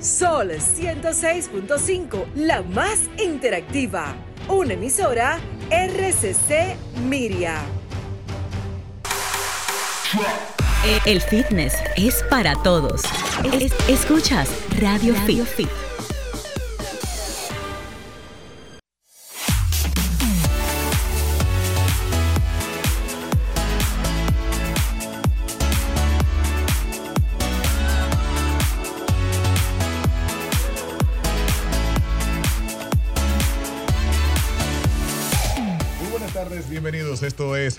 [0.00, 4.14] Sol 106.5, la más interactiva.
[4.48, 5.40] Una emisora
[5.70, 7.60] RCC Miria.
[11.04, 13.02] El fitness es para todos.
[13.88, 14.48] escuchas
[14.80, 15.87] Radio, Radio Fit.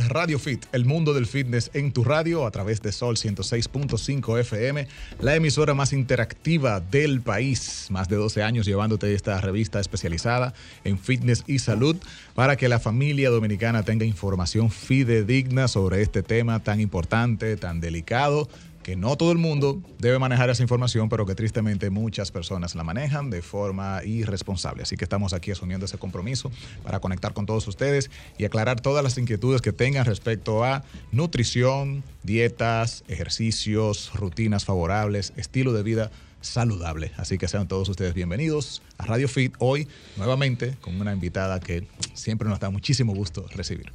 [0.10, 4.88] Radio Fit, el mundo del fitness en tu radio a través de Sol 106.5 FM,
[5.22, 7.88] la emisora más interactiva del país.
[7.92, 10.54] Más de 12 años llevándote esta revista especializada
[10.84, 11.96] en fitness y salud
[12.34, 18.50] para que la familia dominicana tenga información fidedigna sobre este tema tan importante, tan delicado
[18.96, 23.30] no todo el mundo debe manejar esa información, pero que tristemente muchas personas la manejan
[23.30, 24.84] de forma irresponsable.
[24.84, 26.52] Así que estamos aquí asumiendo ese compromiso
[26.84, 32.04] para conectar con todos ustedes y aclarar todas las inquietudes que tengan respecto a nutrición,
[32.24, 36.12] dietas, ejercicios, rutinas favorables, estilo de vida
[36.42, 37.12] saludable.
[37.18, 41.88] Así que sean todos ustedes bienvenidos a Radio Fit hoy nuevamente con una invitada que
[42.14, 43.92] siempre nos da muchísimo gusto recibir.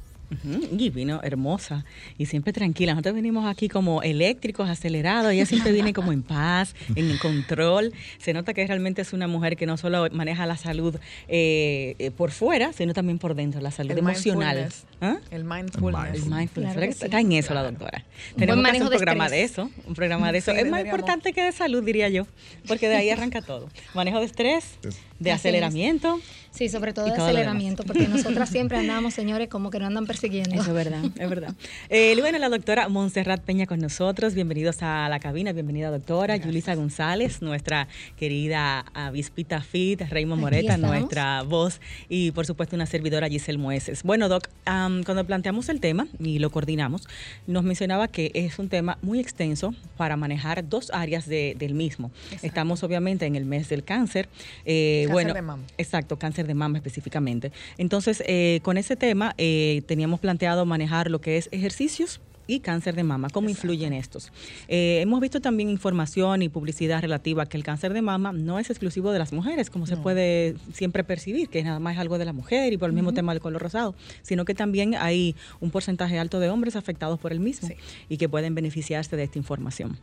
[0.77, 1.85] Y vino hermosa
[2.17, 2.93] y siempre tranquila.
[2.93, 5.31] Nosotros venimos aquí como eléctricos, acelerados.
[5.31, 7.93] Ella siempre viene como en paz, en control.
[8.17, 10.95] Se nota que realmente es una mujer que no solo maneja la salud
[11.27, 14.69] eh, eh, por fuera, sino también por dentro, la salud emocional.
[15.01, 15.17] ¿Ah?
[15.31, 16.23] El mindfulness.
[16.23, 17.01] El mindfulness.
[17.01, 18.03] Está en eso la doctora.
[18.37, 19.69] Tenemos que hacer un programa de, eso.
[19.85, 20.51] Un programa de eso.
[20.51, 22.25] es más importante que de salud, diría yo,
[22.67, 23.69] porque de ahí arranca todo.
[23.93, 24.77] Manejo de estrés,
[25.19, 26.19] de aceleramiento.
[26.51, 30.55] Sí, sobre todo de aceleramiento, porque nosotras siempre andamos, señores, como que no andan persiguiendo.
[30.55, 31.53] Eso es verdad, es verdad.
[31.89, 34.35] Eh, bueno, la doctora Montserrat Peña con nosotros.
[34.35, 36.37] Bienvenidos a la cabina, bienvenida doctora.
[36.37, 43.27] Yulisa González, nuestra querida avispita fit, Raymond Moreta, nuestra voz, y por supuesto una servidora
[43.27, 44.03] Giselle Mueces.
[44.03, 47.05] Bueno, Doc, cuando planteamos el tema y lo coordinamos,
[47.47, 52.11] nos mencionaba que es un tema muy extenso para manejar dos áreas del mismo.
[52.43, 54.29] Estamos obviamente en el mes del cáncer.
[54.63, 55.63] Eh, cáncer bueno, de mama.
[55.77, 57.51] Exacto, cáncer de mama específicamente.
[57.77, 62.95] Entonces, eh, con ese tema eh, teníamos planteado manejar lo que es ejercicios y cáncer
[62.95, 64.31] de mama, cómo influyen estos.
[64.67, 68.59] Eh, hemos visto también información y publicidad relativa a que el cáncer de mama no
[68.59, 72.17] es exclusivo de las mujeres, como se puede siempre percibir, que nada más es algo
[72.17, 75.35] de la mujer y por el mismo tema del color rosado, sino que también hay
[75.59, 77.69] un porcentaje alto de hombres afectados por el mismo
[78.09, 79.97] y que pueden beneficiarse de esta información.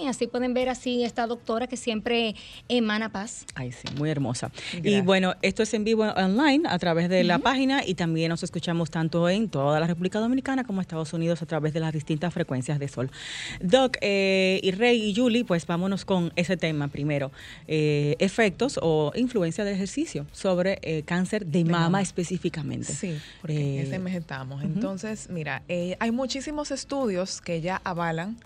[0.00, 2.34] y así pueden ver así esta doctora que siempre
[2.68, 3.46] emana paz.
[3.54, 4.50] Ay, sí, muy hermosa.
[4.82, 8.42] Y bueno, esto es en vivo online a través de la página y también nos
[8.42, 12.32] escuchamos tanto en toda la República Dominicana como Estados Unidos a través de las distintas
[12.32, 13.10] frecuencias de sol.
[13.60, 17.30] Doc, eh, y Rey y Julie, pues vámonos con ese tema primero.
[17.66, 22.92] Eh, efectos o influencia del ejercicio sobre eh, cáncer de, mama, específicamente.
[22.92, 24.62] Sí, porque ese mes estamos.
[24.62, 25.62] Entonces, mira,
[25.98, 28.38] hay muchísimos estudios que ya avalan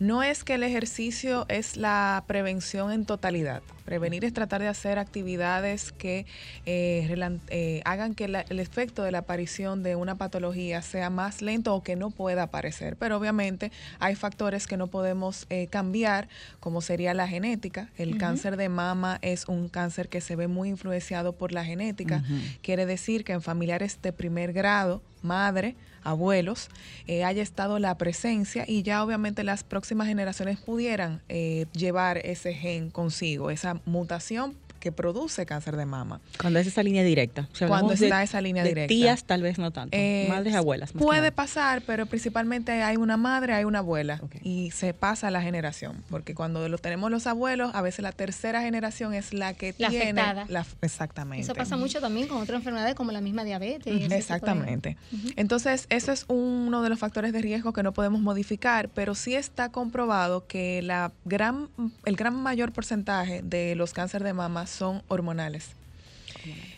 [0.00, 3.62] no es que el ejercicio es la prevención en totalidad.
[3.84, 6.26] Prevenir es tratar de hacer actividades que
[6.66, 11.74] eh, eh, hagan que el efecto de la aparición de una patología sea más lento
[11.74, 12.96] o que no pueda aparecer.
[12.96, 16.28] Pero obviamente hay factores que no podemos eh, cambiar,
[16.60, 17.88] como sería la genética.
[17.96, 22.22] El cáncer de mama es un cáncer que se ve muy influenciado por la genética.
[22.62, 26.68] Quiere decir que en familiares de primer grado madre, abuelos,
[27.06, 32.54] eh, haya estado la presencia y ya obviamente las próximas generaciones pudieran eh, llevar ese
[32.54, 36.20] gen consigo, esa mutación que produce cáncer de mama.
[36.40, 37.48] Cuando es esa línea directa.
[37.66, 38.88] Cuando está esa línea de directa.
[38.88, 39.96] Tías tal vez no tanto.
[39.96, 40.92] Eh, madres y abuelas.
[40.92, 44.20] Puede pasar, pero principalmente hay una madre, hay una abuela.
[44.42, 46.04] Y se pasa la generación.
[46.10, 50.12] Porque cuando lo tenemos los abuelos, a veces la tercera generación es la que tiene.
[50.12, 51.42] La, exactamente.
[51.42, 54.10] Eso pasa mucho también con otras enfermedades como la misma diabetes.
[54.10, 54.96] Exactamente.
[55.36, 59.34] Entonces, eso es uno de los factores de riesgo que no podemos modificar, pero sí
[59.34, 61.68] está comprobado que la gran,
[62.04, 65.70] el gran mayor porcentaje de los cánceres de mama son hormonales.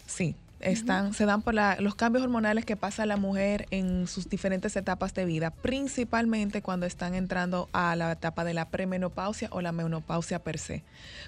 [0.06, 4.76] Sí, están, se dan por los cambios hormonales que pasa la mujer en sus diferentes
[4.76, 9.72] etapas de vida, principalmente cuando están entrando a la etapa de la premenopausia o la
[9.72, 10.82] menopausia per se.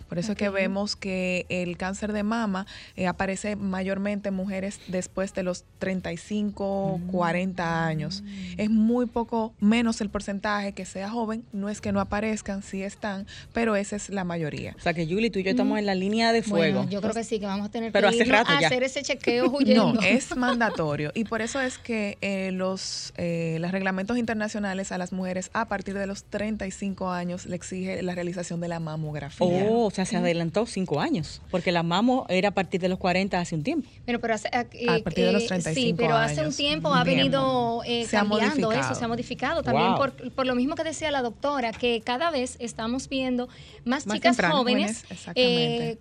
[0.08, 4.80] Por eso es que vemos que el cáncer de mama eh, aparece mayormente en mujeres
[4.88, 7.84] después de los 35, 40 mm.
[7.84, 8.22] años.
[8.58, 12.82] Es muy poco menos el porcentaje que sea joven, no es que no aparezcan, sí
[12.82, 14.74] están, pero esa es la mayoría.
[14.76, 16.86] O sea que Julie, tú y yo estamos en la línea de fuego.
[16.88, 19.02] yo creo que sí, que vamos a tener que hacer ese
[19.74, 21.12] no, es mandatorio.
[21.14, 25.68] Y por eso es que eh, los, eh, los reglamentos internacionales a las mujeres a
[25.68, 29.66] partir de los 35 años le exige la realización de la mamografía.
[29.68, 32.98] Oh, o sea, se adelantó cinco años, porque la mamo era a partir de los
[32.98, 33.88] 40 hace un tiempo.
[34.04, 37.04] Pero, pero hace, eh, a partir de los 35 Sí, pero hace un tiempo ha
[37.04, 39.94] venido cambiando eso, se ha modificado también
[40.34, 43.48] por, lo mismo que decía la doctora, que cada vez estamos viendo
[43.84, 45.04] más, chicas jóvenes,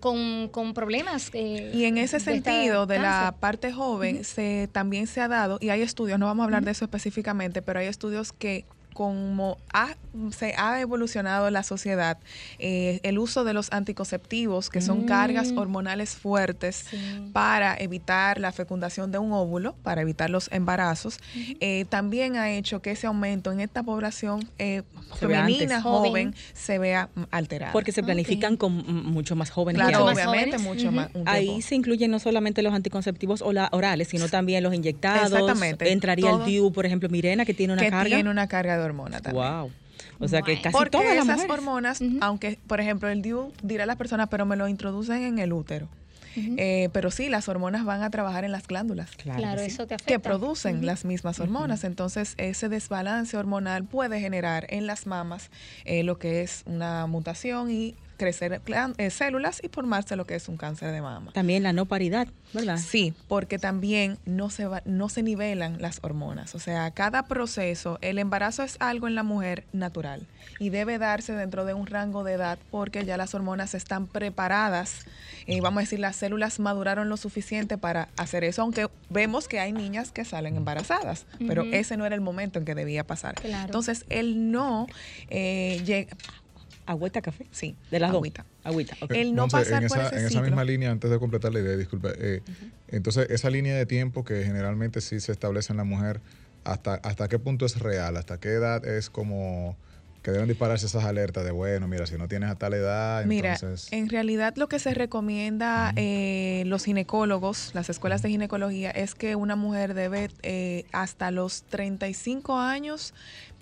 [0.00, 1.30] con, con, problemas.
[1.34, 5.70] y en ese sentido de la la parte joven se, también se ha dado, y
[5.70, 9.58] hay estudios, no vamos a hablar de eso específicamente, pero hay estudios que como
[10.30, 12.18] se ha evolucionado la sociedad,
[12.58, 15.58] eh, el uso de los anticonceptivos, que son cargas mm.
[15.58, 16.86] hormonales fuertes
[17.32, 21.18] para evitar la fecundación de un óvulo, para evitar los embarazos,
[21.60, 24.82] eh, también ha hecho que ese aumento en esta población eh,
[25.18, 27.72] femenina joven, se vea alterada.
[27.72, 28.72] Porque se planifican con
[29.04, 29.82] mucho más jóvenes.
[29.82, 31.08] Claro, obviamente, mucho más.
[31.26, 35.32] Ahí se incluyen no solamente los anticonceptivos orales, sino también los inyectados.
[35.32, 35.92] Exactamente.
[35.92, 38.04] Entraría el DIU, por ejemplo, Mirena, que tiene una carga.
[38.04, 39.44] Que tiene una carga de hormona también.
[39.44, 39.70] Wow.
[40.18, 43.84] O sea que casi Porque todas las esas hormonas, aunque, por ejemplo, el DIU dirá
[43.84, 45.88] a las personas, pero me lo introducen en el útero.
[46.34, 49.10] Eh, pero sí, las hormonas van a trabajar en las glándulas.
[49.16, 50.12] Claro, eso te afecta.
[50.12, 51.84] Que producen las mismas hormonas.
[51.84, 55.50] Entonces, ese desbalance hormonal puede generar en las mamas
[55.84, 58.62] eh, lo que es una mutación y crecer
[58.98, 61.32] eh, células y formarse lo que es un cáncer de mama.
[61.32, 62.78] También la no paridad, ¿verdad?
[62.78, 66.54] Sí, porque también no se, va, no se nivelan las hormonas.
[66.54, 70.28] O sea, cada proceso, el embarazo es algo en la mujer natural
[70.60, 75.04] y debe darse dentro de un rango de edad porque ya las hormonas están preparadas
[75.44, 79.58] y vamos a decir, las células maduraron lo suficiente para hacer eso, aunque vemos que
[79.58, 83.34] hay niñas que salen embarazadas, pero ese no era el momento en que debía pasar.
[83.42, 84.86] Entonces, el no
[85.28, 86.16] eh, llega
[86.86, 87.46] ¿Agüita café?
[87.50, 87.76] Sí.
[87.90, 88.44] De las agüita.
[88.64, 88.96] Agüita.
[89.10, 92.12] El no pasar en esa, en esa misma línea, antes de completar la idea, disculpe.
[92.18, 92.42] Eh,
[92.88, 96.20] entonces, esa línea de tiempo que generalmente sí se establece en la mujer,
[96.64, 98.16] ¿hasta, ¿hasta qué punto es real?
[98.16, 99.76] ¿Hasta qué edad es como
[100.22, 103.54] que deben dispararse esas alertas de, bueno, mira, si no tienes a tal edad, mira,
[103.54, 103.92] entonces...
[103.92, 109.34] en realidad lo que se recomienda eh, los ginecólogos, las escuelas de ginecología, es que
[109.34, 113.14] una mujer debe eh, hasta los 35 años,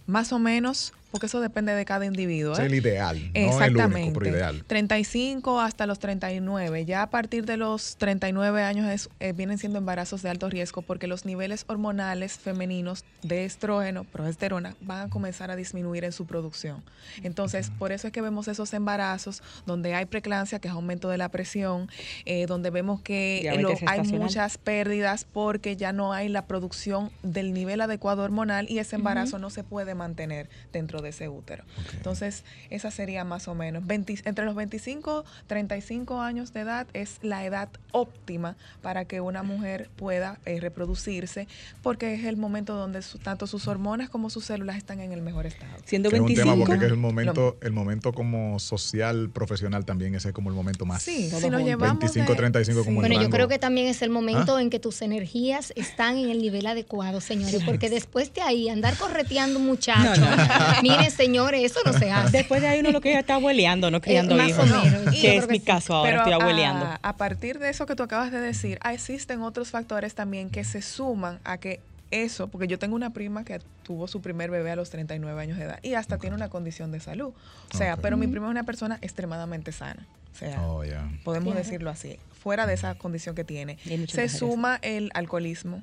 [0.06, 2.54] más o menos, porque eso depende de cada individuo.
[2.54, 2.76] Es el ¿eh?
[2.76, 3.82] ideal, Exactamente.
[3.82, 4.64] no el único, pero ideal.
[4.66, 6.84] 35 hasta los 39.
[6.84, 11.06] Ya a partir de los 39 años eh, vienen siendo embarazos de alto riesgo porque
[11.06, 16.82] los niveles hormonales femeninos de estrógeno, progesterona, van a comenzar a disminuir en su producción.
[17.22, 21.18] Entonces, por eso es que vemos esos embarazos donde hay preclancia, que es aumento de
[21.18, 21.88] la presión,
[22.24, 23.50] eh, donde vemos que
[23.86, 28.96] hay muchas pérdidas porque ya no hay la producción del nivel adecuado hormonal y ese
[28.96, 31.64] embarazo no se puede mantener dentro de ese útero.
[31.96, 33.84] Entonces, esa sería más o menos.
[33.88, 39.90] entre los 25 35 años de edad es la edad óptima para que una mujer
[39.96, 41.48] pueda eh, reproducirse,
[41.82, 45.46] porque es el momento donde tanto sus hormonas como sus células están en el mejor
[45.46, 45.72] estado.
[45.84, 46.40] Siendo 25.
[46.40, 50.34] Es un tema porque es el momento, el momento como social, profesional también, ese es
[50.34, 51.02] como el momento más.
[51.02, 54.56] Sí, si nos llevamos 25, 35 como Bueno, yo creo que también es el momento
[54.56, 54.62] ¿Ah?
[54.62, 58.96] en que tus energías están en el nivel adecuado, señores, porque después de ahí andar
[58.96, 60.18] correteando muchachos,
[60.96, 62.38] Mire, señores, eso no se hace.
[62.38, 64.70] Después de ahí uno lo que está abueleando, no criando eh, hijos.
[65.10, 66.86] Que es mi caso ahora, estoy abueleando.
[67.02, 70.82] A, partir de eso que tú acabas de decir, existen otros factores también que se
[70.82, 71.80] suman a que
[72.10, 75.58] eso, porque yo tengo una prima que tuvo su primer bebé a los 39 años
[75.58, 77.32] de edad y hasta tiene una condición de salud.
[77.72, 80.06] O sea, pero mi prima es una persona extremadamente sana.
[80.32, 80.82] O sea, oh,
[81.24, 82.18] podemos decirlo así.
[82.42, 83.78] Fuera de esa condición que tiene.
[84.08, 85.82] Se suma el alcoholismo,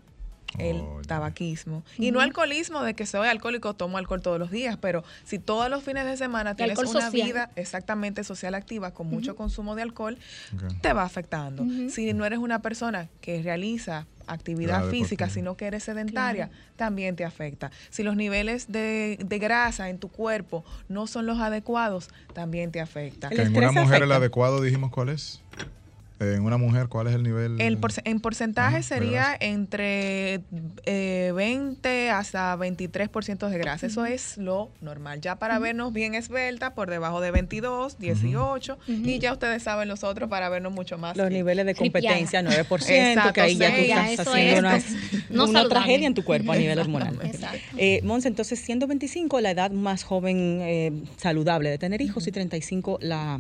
[0.58, 1.84] el tabaquismo.
[1.98, 5.70] Y no alcoholismo de que soy alcohólico, tomo alcohol todos los días, pero si todos
[5.70, 10.18] los fines de semana tienes una vida exactamente social activa con mucho consumo de alcohol,
[10.82, 11.66] te va afectando.
[11.89, 17.25] Si no eres una persona que realiza actividad física, sino que eres sedentaria, también te
[17.25, 17.72] afecta.
[17.89, 23.30] Si los niveles de, grasa en tu cuerpo no son los adecuados, también te afecta.
[23.32, 25.42] En una mujer el adecuado dijimos cuál es.
[26.19, 27.59] En una mujer, ¿cuál es el nivel?
[27.59, 30.41] en porcentaje sería entre
[30.86, 33.86] 20 eh, hasta 23% de grasa.
[33.86, 35.21] Eso es lo normal.
[35.21, 38.77] Ya para vernos bien esbelta, por debajo de 22, 18.
[38.88, 41.15] Y ya ustedes saben los otros para vernos mucho más.
[41.15, 46.24] Los niveles de competencia, 9%, que ahí ya tú estás haciendo una, tragedia en tu
[46.24, 47.17] cuerpo a nivel hormonal.
[47.77, 52.31] Eh, Monse, entonces, siendo 25 la edad más joven eh, saludable de tener hijos y
[52.31, 53.39] 35 la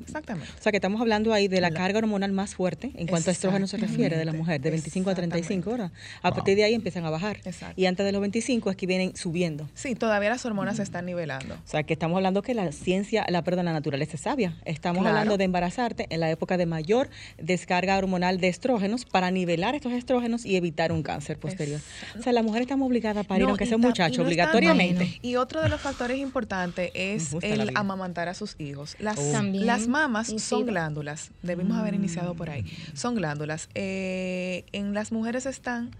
[0.00, 0.50] Exactamente.
[0.58, 3.32] O sea, que estamos hablando ahí de la carga hormonal más fuerte en cuanto a
[3.32, 5.92] estrógeno se refiere de la mujer, de 25 a 35 horas.
[6.22, 7.38] A partir de ahí empiezan a bajar.
[7.76, 9.68] Y antes de los 25 es que vienen subiendo.
[9.74, 11.54] Sí, todavía las hormonas se están nivelando.
[11.54, 14.56] O sea, que estamos hablando que la ciencia, la perdón, la naturaleza es sabia.
[14.64, 17.08] Estamos hablando de embarazarte en la época de mayor
[17.38, 21.80] descarga hormonal de estrógenos para nivelar estos estrógenos y evitar un cáncer posterior.
[22.18, 25.18] O sea, la mujer estamos obligada a parir, aunque sea un muchacho, obligatoriamente.
[25.22, 28.96] Y otro de los factores importantes es el amamantar a sus hijos.
[28.98, 29.18] Las,
[29.52, 32.64] las mamas son glándulas, debimos haber iniciado por ahí.
[32.94, 33.68] Son glándulas.
[33.74, 35.90] Eh, en las mujeres están,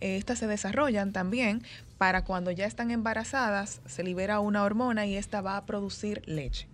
[0.00, 1.62] eh, estas se desarrollan también
[1.98, 6.68] para cuando ya están embarazadas, se libera una hormona y esta va a producir leche.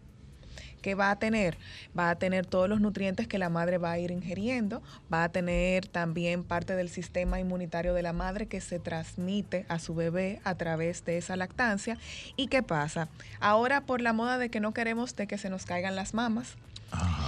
[0.80, 1.56] ¿Qué va a tener?
[1.98, 4.82] Va a tener todos los nutrientes que la madre va a ir ingiriendo,
[5.12, 9.78] va a tener también parte del sistema inmunitario de la madre que se transmite a
[9.78, 11.98] su bebé a través de esa lactancia.
[12.36, 13.08] ¿Y qué pasa?
[13.40, 16.56] Ahora por la moda de que no queremos de que se nos caigan las mamas,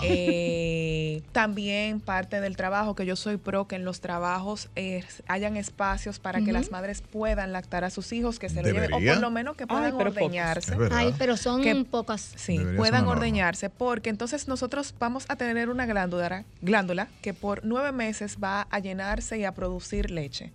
[0.03, 5.57] eh, también parte del trabajo, que yo soy pro, que en los trabajos eh, hayan
[5.57, 8.99] espacios para que las madres puedan lactar a sus hijos, que se lo lleven, o
[8.99, 10.77] por lo menos que puedan ordeñarse.
[10.91, 12.33] Ay, pero son pocas.
[12.37, 17.93] Sí, puedan ordeñarse, porque entonces nosotros vamos a tener una glándula, glándula que por nueve
[17.93, 20.53] meses va a llenarse y a producir leche.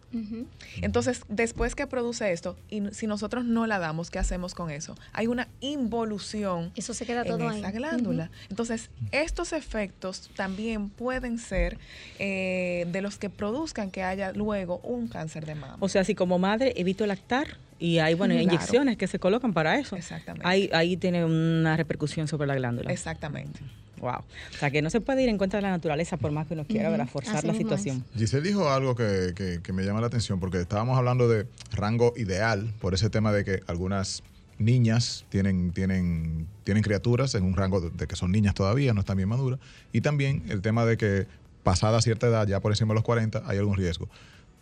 [0.81, 4.95] Entonces, después que produce esto, y si nosotros no la damos, ¿qué hacemos con eso?
[5.13, 6.37] Hay una involución
[6.75, 8.29] eso se queda todo en esa glándula.
[8.49, 11.77] Entonces, estos efectos también pueden ser
[12.19, 15.77] eh, de los que produzcan que haya luego un cáncer de mama.
[15.79, 19.79] O sea, si como madre evito lactar y hay bueno, inyecciones que se colocan para
[19.79, 19.95] eso.
[19.95, 20.47] Exactamente.
[20.47, 22.91] Ahí, ahí tiene una repercusión sobre la glándula.
[22.91, 23.59] Exactamente.
[23.99, 24.11] Wow.
[24.11, 26.53] O sea, que no se puede ir en contra de la naturaleza por más que
[26.53, 28.03] uno quiera, forzar la situación.
[28.15, 32.73] Giselle dijo algo que, que, me llama la atención porque estábamos hablando de rango ideal
[32.79, 34.23] por ese tema de que algunas
[34.59, 39.17] niñas tienen, tienen, tienen criaturas en un rango de, que son niñas todavía, no están
[39.17, 39.59] bien maduras.
[39.91, 41.27] Y también el tema de que
[41.63, 44.09] pasada cierta edad, ya por encima de los 40, hay algún riesgo.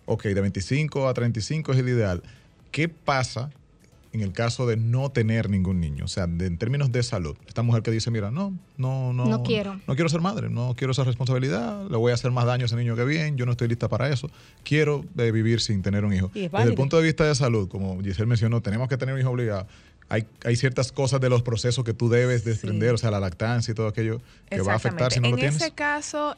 [0.05, 2.23] Ok, de 25 a 35 es el ideal.
[2.71, 3.51] ¿Qué pasa
[4.15, 6.05] en el caso de no tener ningún niño?
[6.05, 7.37] O sea, en términos de salud.
[7.47, 9.25] Esta mujer que dice, mira, no, no, no.
[9.25, 9.79] No quiero.
[9.87, 12.65] No quiero ser madre, no quiero esa responsabilidad, le voy a hacer más daño a
[12.65, 14.29] ese niño que bien, yo no estoy lista para eso.
[14.63, 16.31] Quiero eh, vivir sin tener un hijo.
[16.33, 19.29] Desde el punto de vista de salud, como Giselle mencionó, tenemos que tener un hijo
[19.29, 19.67] obligado
[20.09, 23.71] hay, hay ciertas cosas de los procesos que tú debes desprender, o sea, la lactancia
[23.71, 25.55] y todo aquello que va a afectar si no lo tienes.
[25.55, 26.35] En ese caso,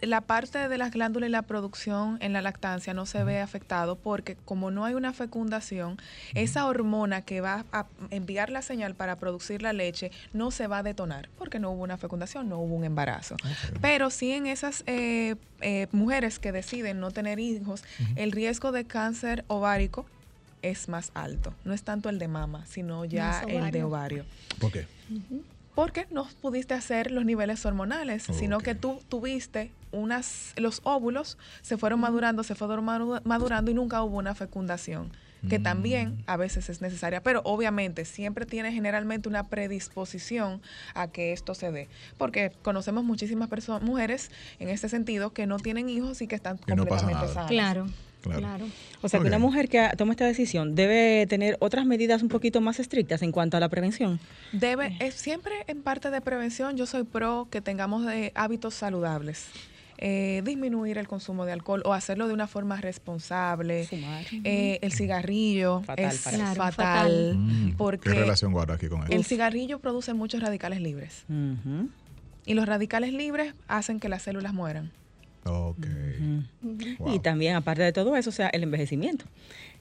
[0.00, 3.96] la parte de las glándulas y la producción en la lactancia no se ve afectado
[3.96, 5.98] porque como no hay una fecundación,
[6.34, 10.78] esa hormona que va a enviar la señal para producir la leche no se va
[10.78, 13.36] a detonar porque no hubo una fecundación, no hubo un embarazo.
[13.80, 17.82] Pero sí en esas eh, eh, mujeres que deciden no tener hijos,
[18.16, 20.06] el riesgo de cáncer ovárico
[20.64, 21.54] es más alto.
[21.64, 24.24] No es tanto el de mama, sino ya el de ovario.
[24.58, 24.86] ¿Por qué?
[25.74, 31.76] Porque no pudiste hacer los niveles hormonales, sino que tú tuviste unas, los óvulos se
[31.76, 35.12] fueron madurando, se fueron madurando y nunca hubo una fecundación
[35.48, 36.22] que también mm.
[36.26, 40.62] a veces es necesaria, pero obviamente siempre tiene generalmente una predisposición
[40.94, 45.58] a que esto se dé, porque conocemos muchísimas personas, mujeres en este sentido que no
[45.58, 47.50] tienen hijos y que están completamente sanas.
[47.50, 47.86] Claro.
[48.30, 48.66] Claro.
[49.02, 52.60] O sea, que una mujer que toma esta decisión debe tener otras medidas un poquito
[52.60, 54.20] más estrictas en cuanto a la prevención.
[54.52, 59.48] Debe, es siempre en parte de prevención, yo soy pro que tengamos de hábitos saludables.
[59.98, 63.88] Eh, disminuir el consumo de alcohol o hacerlo de una forma responsable.
[64.42, 66.20] Eh, el cigarrillo es
[66.56, 67.36] fatal.
[67.36, 69.12] Mm, porque ¿Qué relación guarda aquí con eso?
[69.12, 71.24] El cigarrillo produce muchos radicales libres.
[72.46, 74.90] Y los radicales libres hacen que las células mueran.
[75.44, 75.86] Ok.
[77.06, 79.26] Y también, aparte de todo eso, o sea, el envejecimiento.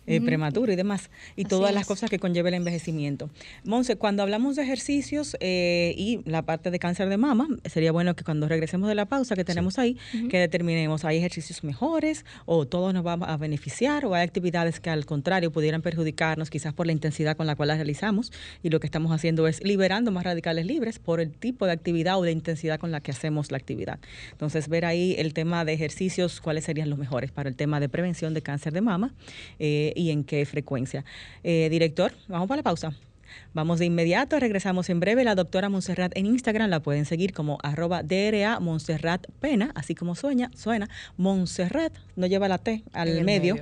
[0.07, 3.29] Eh, prematuro y demás, y todas las cosas que conlleva el envejecimiento.
[3.63, 8.15] Monse, cuando hablamos de ejercicios eh, y la parte de cáncer de mama, sería bueno
[8.15, 9.97] que cuando regresemos de la pausa que tenemos ahí,
[10.29, 14.89] que determinemos, ¿hay ejercicios mejores o todos nos vamos a beneficiar o hay actividades que
[14.89, 18.31] al contrario pudieran perjudicarnos quizás por la intensidad con la cual las realizamos
[18.61, 22.19] y lo que estamos haciendo es liberando más radicales libres por el tipo de actividad
[22.19, 23.99] o de intensidad con la que hacemos la actividad.
[24.31, 27.89] Entonces, ver ahí el tema de ejercicios, cuáles serían los mejores para el tema de
[27.89, 29.13] prevención de cáncer de mama.
[29.59, 31.03] Eh, y en qué frecuencia.
[31.43, 32.93] Eh, director, vamos para la pausa.
[33.53, 35.23] Vamos de inmediato, regresamos en breve.
[35.23, 40.15] La doctora Montserrat en Instagram la pueden seguir como arroba DRA Montserrat Pena, así como
[40.15, 40.89] sueña, suena.
[41.17, 43.57] Montserrat, no lleva la T al medio.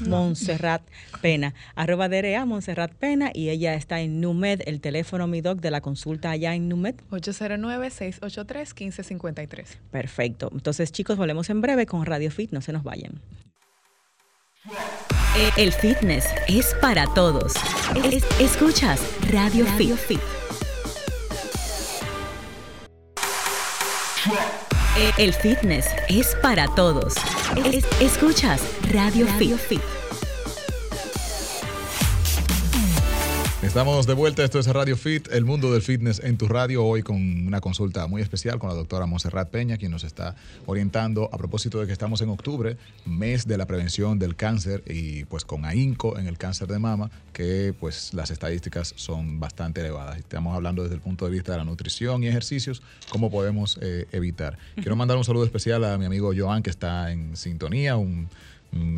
[0.00, 0.82] Montserrat
[1.22, 5.70] Pena, arroba DRA Montserrat Pena y ella está en NUMED, el teléfono mi doc de
[5.70, 6.96] la consulta allá en NUMED.
[7.10, 9.66] 809-683-1553.
[9.90, 10.50] Perfecto.
[10.52, 13.20] Entonces chicos, volvemos en breve con Radio Fit, no se nos vayan.
[15.58, 17.52] El fitness es para todos.
[18.40, 19.00] escuchas
[19.30, 20.20] Radio, Fit.
[25.18, 27.14] El fitness es para todos.
[28.00, 30.05] escuchas Radio, Fit.
[33.76, 37.02] Estamos de vuelta, esto es Radio Fit, el mundo del fitness en tu radio, hoy
[37.02, 37.16] con
[37.46, 41.78] una consulta muy especial con la doctora Monserrat Peña, quien nos está orientando a propósito
[41.78, 46.18] de que estamos en octubre, mes de la prevención del cáncer y pues con AINCO
[46.18, 50.16] en el cáncer de mama, que pues las estadísticas son bastante elevadas.
[50.16, 52.80] Estamos hablando desde el punto de vista de la nutrición y ejercicios,
[53.10, 54.56] cómo podemos eh, evitar.
[54.76, 58.30] Quiero mandar un saludo especial a mi amigo Joan, que está en sintonía, un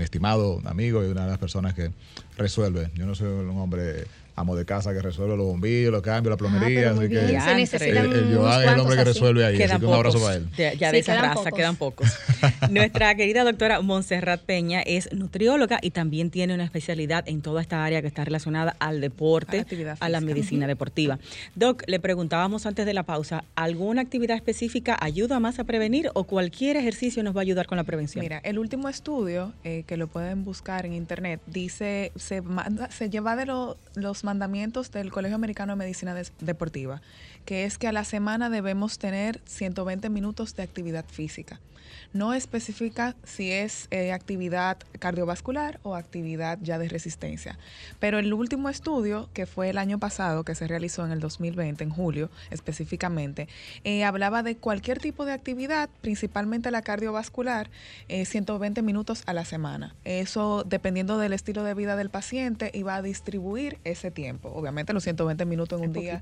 [0.01, 1.91] estimado amigo y una de las personas que
[2.37, 2.91] resuelve.
[2.95, 4.07] Yo no soy un hombre
[4.38, 6.90] amo de casa que resuelve los bombillos, los cambios, la ah, plomería.
[6.90, 9.62] así que se necesitan el, el Joan es el hombre que resuelve ahí.
[9.62, 10.49] así que un abrazo para él.
[10.57, 12.09] Ya, de esa raza quedan pocos.
[12.71, 17.85] Nuestra querida doctora Montserrat Peña es nutrióloga y también tiene una especialidad en toda esta
[17.85, 19.66] área que está relacionada al deporte,
[20.00, 21.18] a, la medicina deportiva.
[21.54, 26.25] Doc, le preguntábamos antes de la pausa, ¿alguna actividad específica ayuda más a prevenir o
[26.25, 28.23] cualquier ejercicio nos va a ayudar con la prevención?
[28.23, 32.42] Mira, el último estudio eh, que lo pueden buscar en internet dice, se,
[32.90, 37.01] se lleva de los mandamientos del Colegio Americano de Medicina Deportiva,
[37.47, 41.61] que es que a la semana debemos tener 120 minutos de actividad física.
[42.12, 47.59] No especifica si es eh, actividad cardiovascular o actividad ya de resistencia.
[48.01, 51.85] Pero el último estudio, que fue el año pasado, que se realizó en el 2020,
[51.85, 53.49] en julio específicamente,
[53.85, 57.71] eh, hablaba de cualquier tipo de actividad, principalmente la cardiovascular,
[58.09, 59.94] 120 eh, minutos a la semana.
[60.05, 64.51] Eso, dependiendo del estilo de vida del paciente, iba a distribuir ese tiempo.
[64.55, 66.21] Obviamente los 120 minutos en un día.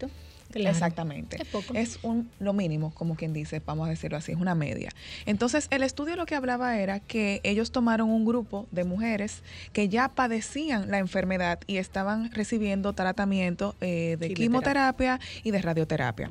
[0.57, 1.39] Exactamente.
[1.75, 4.91] Es, un, lo mínimo, como quien dice, vamos a decirlo así, es una media.
[5.27, 9.43] Entonces, el estudio lo que hablaba era que ellos tomaron un grupo de mujeres
[9.73, 16.31] que ya padecían la enfermedad y estaban recibiendo tratamiento eh, de quimioterapia y de radioterapia.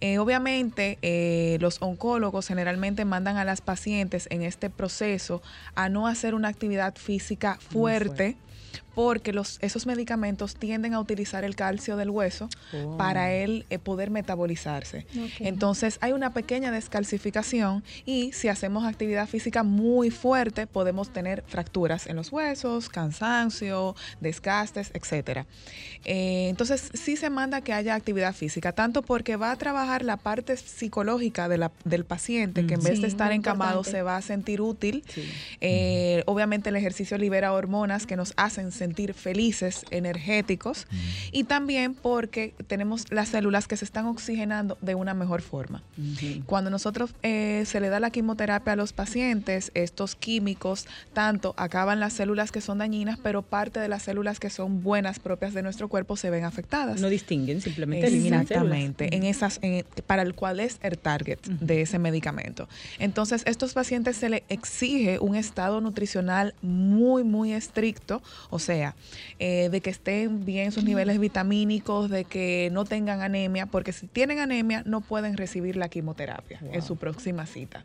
[0.00, 5.42] Eh, obviamente, eh, los oncólogos generalmente mandan a las pacientes en este proceso
[5.74, 8.36] a no hacer una actividad física fuerte
[8.98, 12.96] porque los, esos medicamentos tienden a utilizar el calcio del hueso oh.
[12.96, 15.06] para él eh, poder metabolizarse.
[15.38, 22.08] Entonces hay una pequeña descalcificación y si hacemos actividad física muy fuerte podemos tener fracturas
[22.08, 25.46] en los huesos, cansancio, desgastes, etc.
[26.04, 30.16] Eh, entonces sí se manda que haya actividad física, tanto porque va a trabajar la
[30.16, 34.22] parte psicológica de la, del paciente, que en vez de estar encamado se va a
[34.22, 35.04] sentir útil.
[35.60, 40.86] Eh, obviamente el ejercicio libera hormonas que nos hacen sentir sentir felices, energéticos,
[41.30, 45.82] y también porque tenemos las células que se están oxigenando de una mejor forma.
[46.46, 52.00] Cuando nosotros eh, se le da la quimioterapia a los pacientes, estos químicos tanto acaban
[52.00, 55.62] las células que son dañinas, pero parte de las células que son buenas propias de
[55.62, 57.00] nuestro cuerpo se ven afectadas.
[57.00, 59.60] No distinguen, simplemente eliminan Exactamente, en esas,
[60.06, 62.68] para el cual es el target de ese medicamento.
[62.98, 68.77] Entonces, estos pacientes se les exige un estado nutricional muy, muy estricto, o sea,
[69.38, 74.06] eh, de que estén bien sus niveles vitamínicos, de que no tengan anemia, porque si
[74.06, 77.84] tienen anemia no pueden recibir la quimioterapia en su próxima cita.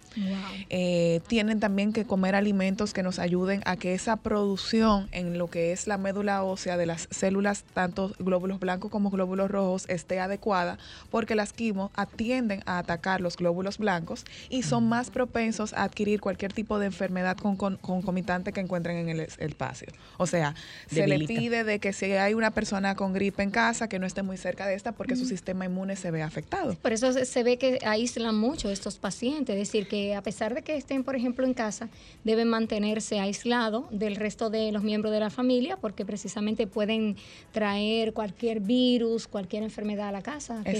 [0.69, 5.49] Eh, tienen también que comer alimentos que nos ayuden a que esa producción en lo
[5.49, 10.19] que es la médula ósea de las células, tanto glóbulos blancos como glóbulos rojos, esté
[10.19, 10.77] adecuada,
[11.09, 16.21] porque las quimos atienden a atacar los glóbulos blancos y son más propensos a adquirir
[16.21, 19.87] cualquier tipo de enfermedad concomitante que encuentren en el espacio.
[20.17, 20.55] O sea,
[20.87, 24.05] se le pide de que si hay una persona con gripe en casa, que no
[24.05, 26.75] esté muy cerca de esta porque su sistema inmune se ve afectado.
[26.81, 30.61] Por eso se ve que aíslan mucho estos pacientes, es decir, que a pesar de
[30.61, 31.89] que estén, por ejemplo, en casa,
[32.23, 37.15] deben mantenerse aislados del resto de los miembros de la familia porque precisamente pueden
[37.51, 40.79] traer cualquier virus, cualquier enfermedad a la casa, que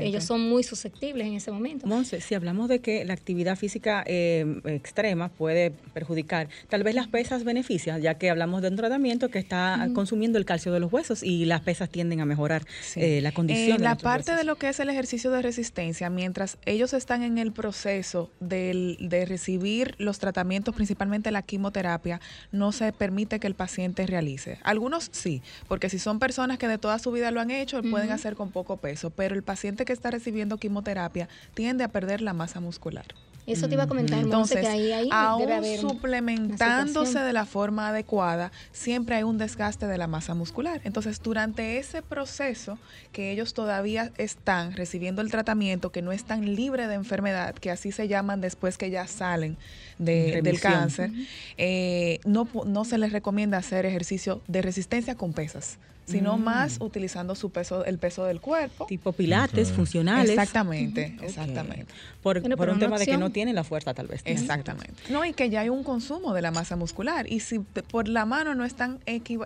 [0.00, 1.86] ellos son muy susceptibles en ese momento.
[1.86, 7.08] Monse, si hablamos de que la actividad física eh, extrema puede perjudicar, tal vez las
[7.08, 10.92] pesas benefician, ya que hablamos de un tratamiento que está consumiendo el calcio de los
[10.92, 12.64] huesos y las pesas tienden a mejorar
[12.94, 13.78] eh, la condición.
[13.78, 17.38] En la parte de lo que es el ejercicio de resistencia, mientras ellos están en
[17.38, 22.20] el proceso de recibir los tratamientos, principalmente la quimioterapia,
[22.52, 24.58] no se permite que el paciente realice.
[24.62, 28.10] Algunos sí, porque si son personas que de toda su vida lo han hecho, pueden
[28.10, 32.32] hacer con poco peso, pero el paciente que está recibiendo quimioterapia tiende a perder la
[32.32, 33.06] masa muscular.
[33.44, 38.52] Eso te iba a comentar, entonces, que ahí, ahí aún suplementándose de la forma adecuada,
[38.70, 40.80] siempre hay un desgaste de la masa muscular.
[40.84, 42.78] Entonces, durante ese proceso
[43.10, 47.90] que ellos todavía están recibiendo el tratamiento, que no están libres de enfermedad, que así
[47.90, 49.56] se llaman después que ya salen
[49.98, 51.10] del cáncer,
[51.58, 56.42] eh, no, no se les recomienda hacer ejercicio de resistencia con pesas sino mm.
[56.42, 58.86] más utilizando su peso, el peso del cuerpo.
[58.86, 60.30] Tipo pilates, funcionales.
[60.30, 61.86] Exactamente, exactamente.
[62.22, 64.22] Por, un tema de que no tiene la fuerza tal vez.
[64.24, 64.94] Exactamente.
[65.10, 67.30] No, y que ya hay un consumo de la masa muscular.
[67.30, 69.00] Y si por la mano no están,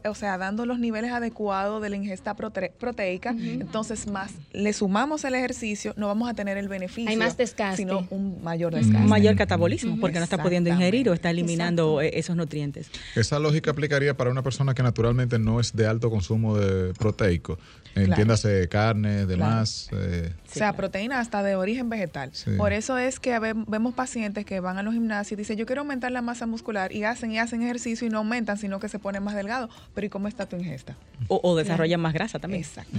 [0.05, 5.35] o sea, dando los niveles adecuados de la ingesta proteica, entonces más le sumamos el
[5.35, 7.11] ejercicio, no vamos a tener el beneficio.
[7.11, 7.79] Hay más desgaste.
[7.79, 9.03] Sino un mayor desgaste.
[9.03, 12.91] Un mayor catabolismo, porque no está pudiendo ingerir o está eliminando eh, esos nutrientes.
[13.15, 16.56] Esa lógica aplicaría para una persona que naturalmente no es de alto consumo de
[16.97, 17.59] proteico.
[17.97, 19.89] Entiéndase carne, demás.
[19.93, 22.31] Eh, o sea, proteína hasta de origen vegetal.
[22.57, 25.83] Por eso es que vemos pacientes que van a los gimnasios y dicen, yo quiero
[25.83, 28.99] aumentar la masa muscular y hacen y hacen ejercicio y no aumentan, sino que se
[28.99, 29.69] ponen más delgado.
[29.95, 30.97] Pero ¿y cómo está tu ingesta?
[31.29, 32.63] O, desarrollan más grasa también.
[32.63, 32.99] Exacto.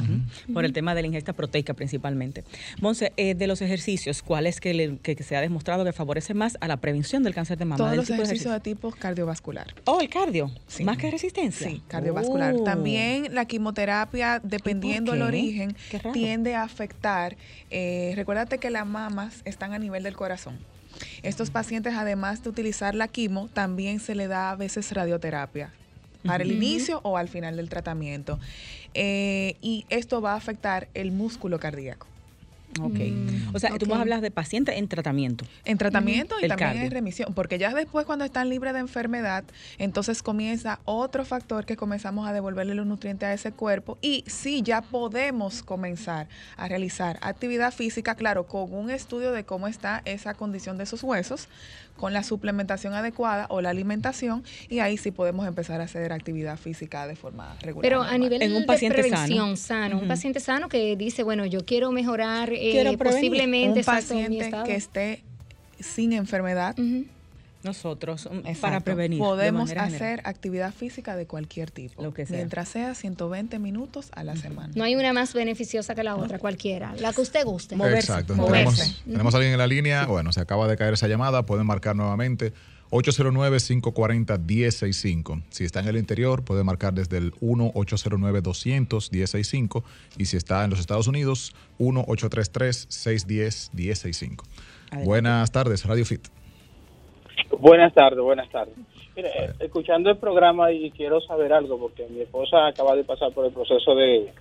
[0.51, 2.43] Por el tema de la ingesta proteica principalmente.
[2.81, 6.67] Monse, eh, de los ejercicios, ¿cuál es que, se ha demostrado que favorece más a
[6.67, 7.77] la prevención del cáncer de mama?
[7.77, 9.75] Todos los ejercicios de, tipo cardiovascular.
[9.86, 10.51] Oh, el cardio.
[10.83, 11.67] Más que resistencia.
[11.67, 12.55] Sí, cardiovascular.
[12.55, 12.63] Oh.
[12.63, 15.76] También la quimioterapia, dependiendo del origen,
[16.13, 17.36] tiende a afectar.
[17.69, 20.58] Eh, recuérdate que las mamas están a nivel del corazón.
[21.23, 25.71] Estos pacientes, además de utilizar la quimo, también se le da a veces radioterapia
[26.26, 28.39] para el inicio o al final del tratamiento.
[28.93, 32.08] Eh, y esto va a afectar el músculo cardíaco.
[32.82, 33.00] Ok.
[33.00, 35.46] Mm, o sea, tú vas a hablar de pacientes en tratamiento.
[35.66, 39.44] En tratamiento y también en remisión, porque ya después cuando están libres de enfermedad,
[39.78, 44.62] entonces comienza otro factor que comenzamos a devolverle los nutrientes a ese cuerpo y sí,
[44.62, 50.34] ya podemos comenzar a realizar actividad física, claro, con un estudio de cómo está esa
[50.34, 51.48] condición de esos huesos,
[51.97, 56.57] con la suplementación adecuada o la alimentación y ahí sí podemos empezar a hacer actividad
[56.57, 57.81] física de forma regular.
[57.81, 61.45] Pero a nivel en un de paciente prevención sano, un paciente sano que dice, bueno,
[61.45, 65.23] yo quiero mejorar eh, posiblemente un paciente que esté
[65.79, 66.75] sin enfermedad
[67.67, 69.19] nosotros mm, para prevenir.
[69.19, 72.38] Podemos hacer actividad física de cualquier tipo, lo que sea.
[72.38, 74.73] mientras sea 120 minutos a la semana.
[74.75, 77.75] No hay una más beneficiosa que la otra, cualquiera, la que usted guste.
[77.75, 78.12] Moverse.
[78.12, 78.34] Exacto.
[78.34, 81.67] Tenemos, tenemos a alguien en la línea, bueno, se acaba de caer esa llamada, pueden
[81.67, 82.53] marcar nuevamente.
[82.91, 85.43] 809-540-1065.
[85.49, 89.84] Si está en el interior, puede marcar desde el 1-809-200-1065.
[90.17, 94.43] Y si está en los Estados Unidos, 1-833-610-1065.
[95.03, 96.30] Buenas tardes, Radio Fit.
[97.60, 98.75] Buenas tardes, buenas tardes.
[99.15, 103.31] Mire, eh, escuchando el programa y quiero saber algo, porque mi esposa acaba de pasar
[103.31, 104.31] por el proceso de,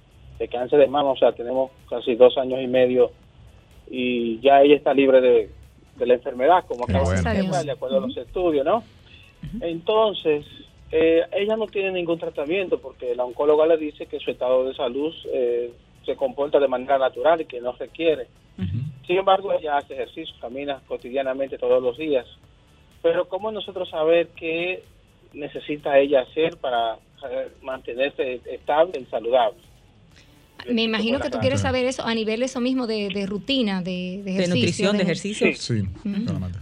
[0.50, 3.10] cáncer de mama, o sea, tenemos casi dos años y medio
[3.88, 5.50] y ya ella está libre de,
[6.04, 8.82] la enfermedad, como acaba de decir, de acuerdo a los estudios, ¿no?
[9.60, 10.44] Entonces,
[10.92, 14.74] eh, ella no tiene ningún tratamiento porque la oncóloga le dice que su estado de
[14.74, 15.72] salud eh,
[16.04, 18.28] se comporta de manera natural y que no requiere.
[19.06, 22.26] Sin embargo, ella hace ejercicio, camina cotidianamente todos los días.
[23.02, 24.82] Pero ¿cómo nosotros saber qué
[25.32, 26.98] necesita ella hacer para
[27.62, 29.59] mantenerse estable y saludable?
[30.72, 34.32] Me imagino que tú quieres saber eso a nivel eso mismo de, rutina, de, de,
[34.32, 34.42] ejercicio.
[34.42, 35.54] De nutrición, de, ejercicio.
[35.54, 35.82] Sí.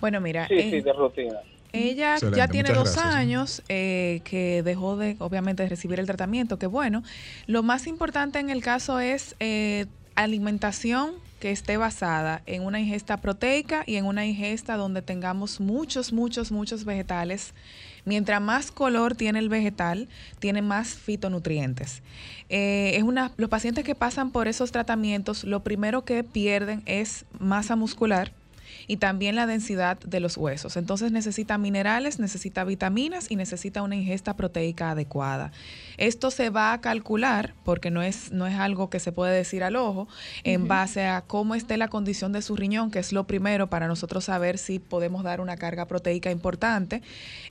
[0.00, 0.46] Bueno, mira.
[0.48, 1.40] Sí, sí, eh, de rutina.
[1.72, 6.66] Ella ya tiene dos años eh, que dejó de, obviamente, de recibir el tratamiento, que
[6.66, 7.02] bueno.
[7.46, 13.18] Lo más importante en el caso es eh, alimentación que esté basada en una ingesta
[13.18, 17.52] proteica y en una ingesta donde tengamos muchos, muchos, muchos vegetales.
[18.06, 22.00] Mientras más color tiene el vegetal, tiene más fitonutrientes.
[22.48, 27.26] Eh, es una, los pacientes que pasan por esos tratamientos, lo primero que pierden es
[27.38, 28.32] masa muscular
[28.86, 30.76] y también la densidad de los huesos.
[30.76, 35.52] Entonces necesita minerales, necesita vitaminas y necesita una ingesta proteica adecuada.
[35.96, 39.62] Esto se va a calcular, porque no es, no es algo que se puede decir
[39.62, 40.08] al ojo,
[40.42, 43.86] en base a cómo esté la condición de su riñón, que es lo primero para
[43.86, 47.02] nosotros saber si podemos dar una carga proteica importante.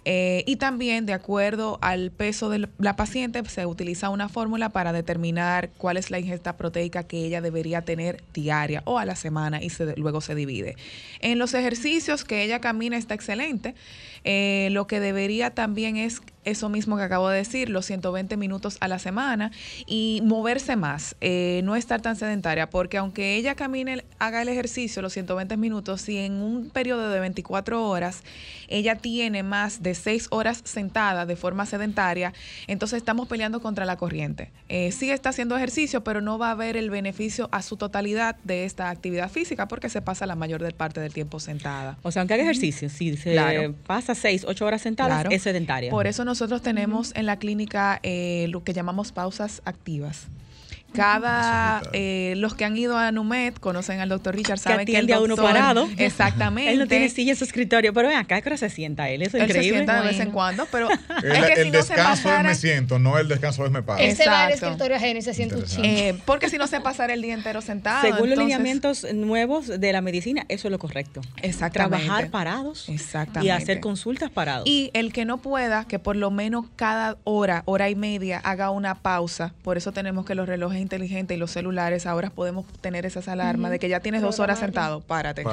[0.06, 4.92] Eh, y también, de acuerdo al peso de la paciente, se utiliza una fórmula para
[4.92, 9.62] determinar cuál es la ingesta proteica que ella debería tener diaria o a la semana
[9.62, 10.76] y se, luego se divide.
[11.24, 13.76] En los ejercicios que ella camina está excelente.
[14.24, 18.78] Eh, lo que debería también es eso mismo que acabo de decir, los 120 minutos
[18.80, 19.52] a la semana
[19.86, 25.02] y moverse más, eh, no estar tan sedentaria, porque aunque ella camine, haga el ejercicio
[25.02, 28.24] los 120 minutos, si en un periodo de 24 horas
[28.68, 32.34] ella tiene más de 6 horas sentada de forma sedentaria,
[32.68, 34.52] entonces estamos peleando contra la corriente.
[34.70, 38.36] Eh, sí está haciendo ejercicio, pero no va a ver el beneficio a su totalidad
[38.44, 41.98] de esta actividad física porque se pasa la mayor parte del tiempo sentada.
[42.04, 45.92] O sea, aunque haga ejercicio, si se pasa 6, 8 horas sentada, es sedentaria.
[45.92, 50.28] Por eso nosotros tenemos en la clínica eh, lo que llamamos pausas activas.
[50.94, 55.12] Cada, eh, los que han ido a Numet conocen al doctor Richard, saben que, el
[55.12, 55.90] a uno parado.
[55.98, 56.72] Exactamente.
[56.72, 59.22] él no tiene silla en su escritorio, pero ven acá, ¿qué se sienta él?
[59.22, 59.70] Eso es increíble.
[59.70, 60.90] se sienta de vez en cuando, pero
[61.24, 63.72] el, es que el si descanso no se es me siento, no el descanso es
[63.72, 64.02] me paro.
[64.02, 66.80] Él se va al escritorio ajeno y se siente un eh, Porque si no se
[66.82, 68.02] pasara el día entero sentado.
[68.02, 71.22] Según los lineamientos nuevos de la medicina, eso es lo correcto.
[71.42, 72.06] Exactamente.
[72.06, 73.48] Trabajar parados Exactamente.
[73.48, 74.68] y hacer consultas parados.
[74.68, 78.70] Y el que no pueda, que por lo menos cada hora, hora y media, haga
[78.70, 79.54] una pausa.
[79.64, 83.72] Por eso tenemos que los relojes inteligentes y los celulares, ahora podemos tener esas alarmas
[83.72, 85.44] de que ya tienes dos horas sentado, párate,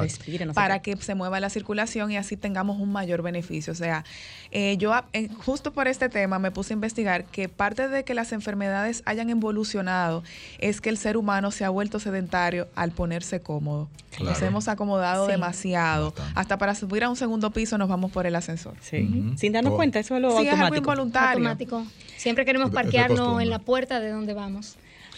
[0.53, 3.73] para que se mueva la circulación y así tengamos un mayor beneficio.
[3.73, 4.05] O sea,
[4.51, 8.13] eh, yo eh, justo por este tema me puse a investigar que parte de que
[8.13, 10.23] las enfermedades hayan evolucionado
[10.59, 13.89] es que el ser humano se ha vuelto sedentario al ponerse cómodo.
[14.19, 16.13] Nos hemos acomodado demasiado.
[16.35, 18.75] Hasta para subir a un segundo piso nos vamos por el ascensor.
[18.81, 20.55] Sin darnos cuenta, eso es lo sí, automático.
[20.57, 21.29] Es algo involuntario.
[21.29, 21.85] Automático.
[22.17, 24.77] Siempre queremos parquearnos en la puerta de donde vamos.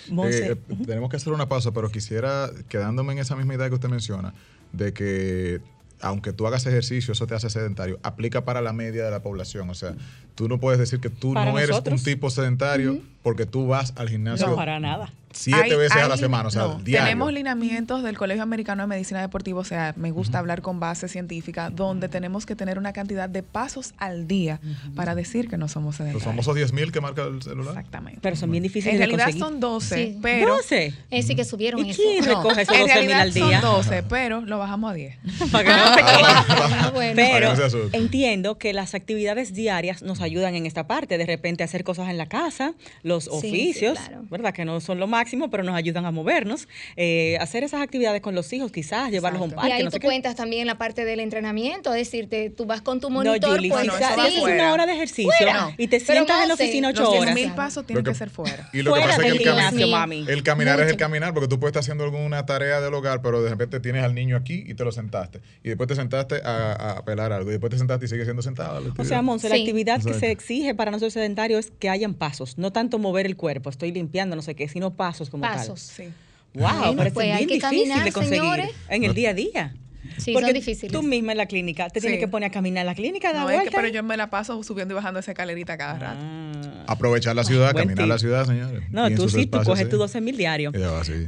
[0.10, 3.76] Eh, eh, tenemos que hacer una pausa, pero quisiera, quedándome en esa misma idea que
[3.76, 4.34] usted menciona,
[4.72, 5.62] de que
[6.02, 9.70] aunque tú hagas ejercicio, eso te hace sedentario, aplica para la media de la población.
[9.70, 9.96] O sea,
[10.36, 14.10] tú no puedes decir que tú no eres un tipo sedentario porque tú vas al
[14.10, 14.48] gimnasio.
[14.48, 18.84] No, para nada siete veces a la semana, o sea, Tenemos lineamientos del Colegio Americano
[18.84, 22.78] de Medicina Deportiva, o sea, me gusta hablar con base científica, donde tenemos que tener
[22.78, 24.60] una cantidad de pasos al día
[24.96, 26.26] para decir que no somos sedentarios.
[26.26, 27.69] Los famosos 10.000 que marca el celular.
[27.76, 28.19] Exactamente.
[28.22, 30.56] Pero son bien difíciles En realidad son 12, pero...
[30.56, 30.93] 12.
[31.10, 33.62] Es sí que subieron ¿Y quién recoge esos 12.000 al día?
[33.62, 35.17] son 12, pero lo bajamos a 10.
[35.63, 37.54] Ah, pero
[37.93, 42.17] entiendo que las actividades diarias nos ayudan en esta parte, de repente hacer cosas en
[42.17, 44.53] la casa, los oficios, ¿verdad?
[44.53, 48.36] Que no son lo más pero nos ayudan a movernos, eh, hacer esas actividades con
[48.36, 49.69] los hijos, quizás, llevarlos a un parque.
[49.69, 53.09] Y ahí tú cuentas también la parte del entrenamiento, es decirte, tú vas con tu
[53.09, 55.31] monitor, no, pues, haces una hora de ejercicio
[55.77, 57.33] y te sientas en la oficina ocho horas.
[57.33, 58.69] mil pasos tienen que, ser fuera.
[58.73, 61.71] Y lo que pasa es que el, el caminar es el caminar, porque tú puedes
[61.71, 64.83] estar haciendo alguna tarea del hogar, pero de repente tienes al niño aquí y te
[64.83, 65.41] lo sentaste.
[65.63, 67.49] Y después te sentaste a, a pelar algo.
[67.49, 68.93] Y después te sentaste y sigues siendo sentado.
[68.97, 72.58] O sea, Monse, la actividad que se exige para nosotros sedentarios es que hayan pasos,
[72.58, 76.06] no tanto mover el cuerpo, estoy limpiando, no sé qué, sino pasos como pasos, sí.
[76.54, 79.76] Wow, pero pues bien difícil de conseguir en el día a día.
[80.18, 80.92] Sí, Porque son difíciles.
[80.92, 83.44] Tú misma en la clínica te tienes que poner a caminar en la clínica, no,
[83.44, 83.72] vuelta.
[83.74, 86.20] pero yo me la paso subiendo y bajando esa escalerita cada rato.
[86.22, 86.84] Ah.
[86.88, 88.84] Aprovechar la ciudad, caminar la ciudad, señores.
[88.92, 90.74] No, tú sí, tú coges tus 12 mil diarios.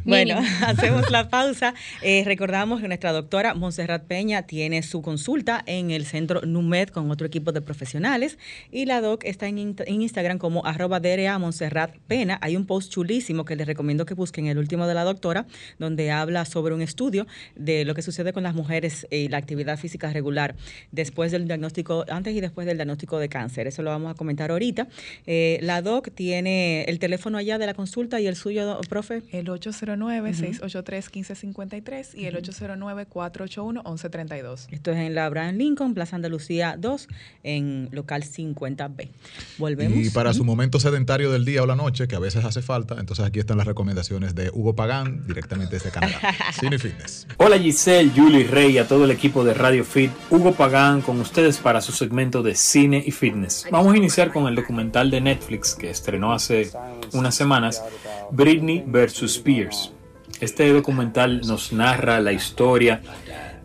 [0.04, 1.74] Bueno, hacemos la pausa.
[2.02, 7.10] Eh, recordamos que nuestra doctora Montserrat Peña tiene su consulta en el centro NUMED con
[7.10, 8.38] otro equipo de profesionales
[8.72, 9.58] y la doc está en,
[9.88, 12.38] Instagram como arroba DRA Montserrat Pena.
[12.42, 15.46] Hay un post chulísimo que les recomiendo que busquen, el último de la doctora,
[15.80, 19.38] donde habla sobre un estudio de lo que sucede con las mujeres mujeres y la
[19.38, 20.56] actividad física regular
[20.92, 23.68] después del diagnóstico, antes y después del diagnóstico de cáncer.
[23.68, 24.88] Eso lo vamos a comentar ahorita.
[25.28, 29.22] Eh, la DOC tiene el teléfono allá de la consulta y el suyo, profe.
[29.32, 34.68] El 809-683-1553 y el 809-481-1132.
[34.72, 37.08] Esto es en la Abraham Lincoln, Plaza Andalucía 2,
[37.44, 39.10] en local 50B.
[39.58, 40.00] Volvemos.
[40.00, 42.96] Y para su momento sedentario del día o la noche, que a veces hace falta,
[43.00, 46.20] entonces aquí están las recomendaciones de Hugo Pagán, directamente desde Canadá.
[46.60, 47.28] Cine Fitness.
[47.38, 51.58] Hola Giselle, Julie y a todo el equipo de Radio Fit, Hugo Pagán con ustedes
[51.58, 53.68] para su segmento de cine y fitness.
[53.70, 56.72] Vamos a iniciar con el documental de Netflix que estrenó hace
[57.12, 57.84] unas semanas,
[58.32, 59.24] Britney vs.
[59.24, 59.92] Spears.
[60.40, 63.02] Este documental nos narra la historia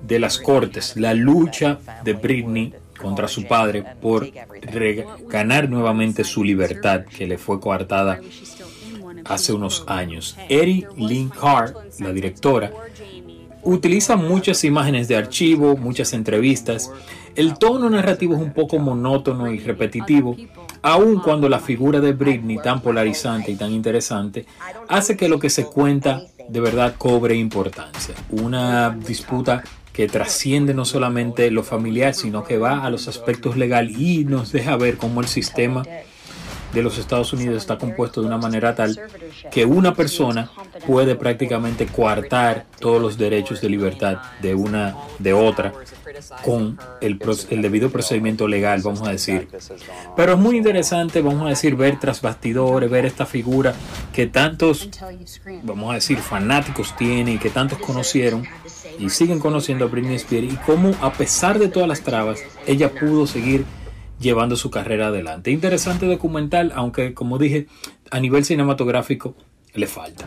[0.02, 4.28] de las cortes, la lucha de Britney contra su padre por
[5.28, 8.20] ganar nuevamente su libertad que le fue coartada
[9.24, 10.36] hace unos años.
[10.48, 12.72] Eddie Lynn Carr, la directora,
[13.62, 16.90] utiliza muchas imágenes de archivo, muchas entrevistas.
[17.34, 20.36] El tono narrativo es un poco monótono y repetitivo,
[20.82, 24.46] aun cuando la figura de Britney, tan polarizante y tan interesante,
[24.88, 28.14] hace que lo que se cuenta de verdad cobre importancia.
[28.30, 33.98] Una disputa que trasciende no solamente lo familiar, sino que va a los aspectos legales
[33.98, 35.82] y nos deja ver cómo el sistema
[36.72, 38.98] de los Estados Unidos está compuesto de una manera tal
[39.50, 40.50] que una persona
[40.86, 45.72] puede prácticamente coartar todos los derechos de libertad de una de otra
[46.44, 47.18] con el,
[47.50, 49.48] el, debido procedimiento legal, vamos a decir.
[50.16, 53.74] Pero es muy interesante, vamos a decir, ver tras bastidores, ver esta figura
[54.12, 54.88] que tantos,
[55.62, 58.46] vamos a decir, fanáticos tiene y que tantos conocieron
[58.98, 62.90] y siguen conociendo a Britney Spears y cómo a pesar de todas las trabas, ella
[62.90, 63.64] pudo seguir
[64.20, 65.50] llevando su carrera adelante.
[65.50, 67.66] Interesante documental, aunque como dije,
[68.10, 69.34] a nivel cinematográfico
[69.74, 70.26] le falta.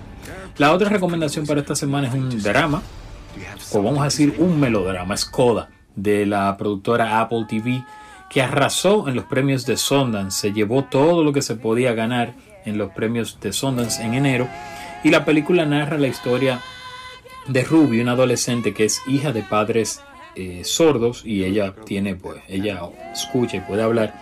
[0.57, 2.81] La otra recomendación para esta semana es un drama,
[3.71, 7.83] o vamos a decir un melodrama, Skoda, de la productora Apple TV,
[8.29, 12.33] que arrasó en los premios de Sundance, se llevó todo lo que se podía ganar
[12.65, 14.47] en los premios de Sundance en enero,
[15.03, 16.61] y la película narra la historia
[17.47, 20.01] de Ruby, una adolescente que es hija de padres
[20.35, 22.81] eh, sordos y ella tiene, pues, ella
[23.13, 24.13] escucha y puede hablar.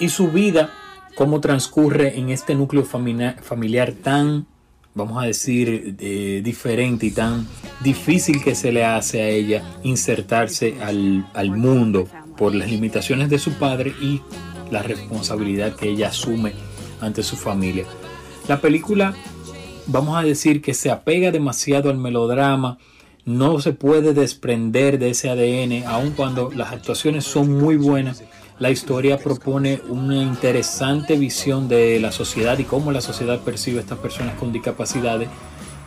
[0.00, 0.70] Y su vida,
[1.14, 4.46] cómo transcurre en este núcleo familiar, tan,
[4.94, 7.46] vamos a decir, eh, diferente y tan
[7.80, 13.38] difícil que se le hace a ella insertarse al, al mundo por las limitaciones de
[13.38, 14.20] su padre y
[14.70, 16.52] la responsabilidad que ella asume
[17.00, 17.84] ante su familia.
[18.48, 19.14] La película,
[19.86, 22.78] vamos a decir que se apega demasiado al melodrama,
[23.28, 28.24] no se puede desprender de ese ADN, aun cuando las actuaciones son muy buenas.
[28.58, 33.82] La historia propone una interesante visión de la sociedad y cómo la sociedad percibe a
[33.82, 35.28] estas personas con discapacidades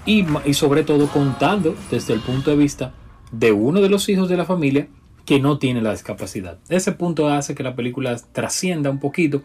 [0.06, 2.94] y, y sobre todo contando desde el punto de vista
[3.32, 4.88] de uno de los hijos de la familia
[5.26, 6.60] que no tiene la discapacidad.
[6.70, 9.42] Ese punto hace que la película trascienda un poquito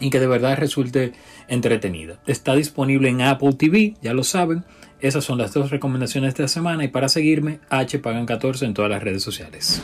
[0.00, 1.12] y que de verdad resulte
[1.46, 2.20] entretenida.
[2.26, 4.64] Está disponible en Apple TV, ya lo saben.
[5.04, 8.72] Esas son las dos recomendaciones de esta semana y para seguirme, H Pagan 14 en
[8.72, 9.82] todas las redes sociales.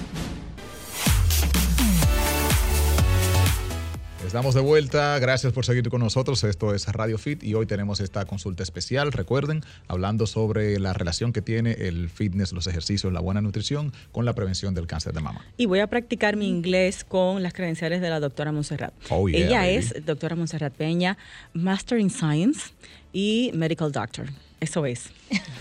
[4.24, 6.42] Estamos de vuelta, gracias por seguir con nosotros.
[6.44, 11.34] Esto es Radio Fit y hoy tenemos esta consulta especial, recuerden, hablando sobre la relación
[11.34, 15.20] que tiene el fitness, los ejercicios, la buena nutrición con la prevención del cáncer de
[15.20, 15.44] mama.
[15.58, 18.94] Y voy a practicar mi inglés con las credenciales de la doctora Monserrat.
[19.10, 21.18] Oh, Ella es doctora Monserrat Peña,
[21.52, 22.70] Master in Science
[23.12, 24.28] y Medical Doctor.
[24.60, 25.10] Eso es.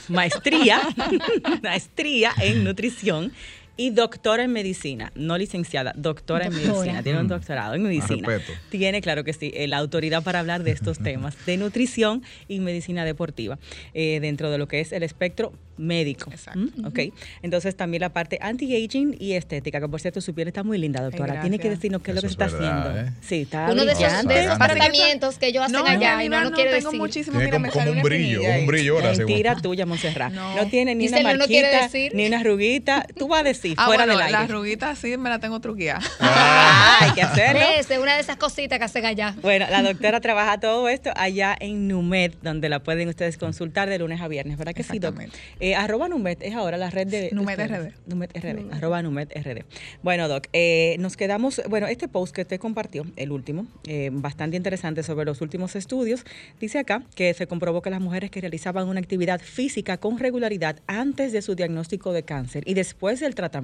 [0.10, 0.82] Maestría,
[1.64, 3.32] maestría en nutrición
[3.80, 7.30] y doctora en medicina, no licenciada, doctora en medicina, tiene un mm.
[7.30, 8.28] doctorado en medicina.
[8.70, 13.06] Tiene, claro que sí, la autoridad para hablar de estos temas de nutrición y medicina
[13.06, 13.58] deportiva
[13.94, 16.30] eh, dentro de lo que es el espectro médico.
[16.30, 16.60] Exacto.
[16.60, 16.88] ¿Mm?
[16.88, 17.00] Ok.
[17.42, 21.02] Entonces también la parte anti-aging y estética, que por cierto su piel está muy linda,
[21.02, 21.40] doctora.
[21.40, 23.00] Tiene que decirnos qué es lo que se está haciendo.
[23.00, 23.14] ¿eh?
[23.22, 26.74] Sí, está Uno de esos, tratamientos que yo hacen no, allá y no, no, quiere
[26.74, 27.00] decir.
[27.00, 29.14] Muchísimo, tiene como, como un brillo, un brillo ahora.
[29.14, 30.34] Mentira tuya, Montserrat.
[30.60, 33.06] No, tiene ni una marquita, ni una arruguita.
[33.18, 34.32] Tú vas a decir ah, fuera del aire.
[34.32, 36.02] La arruguita sí me la tengo truqueada.
[36.22, 37.62] Ah, hay que hacerlo.
[37.78, 39.36] Es una de esas cositas que hacen allá.
[39.42, 44.00] Bueno, la doctora trabaja todo esto allá en Numed, donde la pueden ustedes consultar de
[44.00, 45.16] lunes a viernes, ¿verdad que sí, Doc?
[45.60, 47.30] Eh, arroba Numed es ahora la red de...
[47.32, 47.94] Numed RD.
[48.08, 49.64] Numed RD, arroba Numed RD.
[50.02, 54.58] Bueno, Doc, eh, nos quedamos, bueno, este post que usted compartió, el último, eh, bastante
[54.58, 56.26] interesante sobre los últimos estudios,
[56.60, 60.80] dice acá que se comprobó que las mujeres que realizaban una actividad física con regularidad
[60.88, 63.59] antes de su diagnóstico de cáncer y después del tratamiento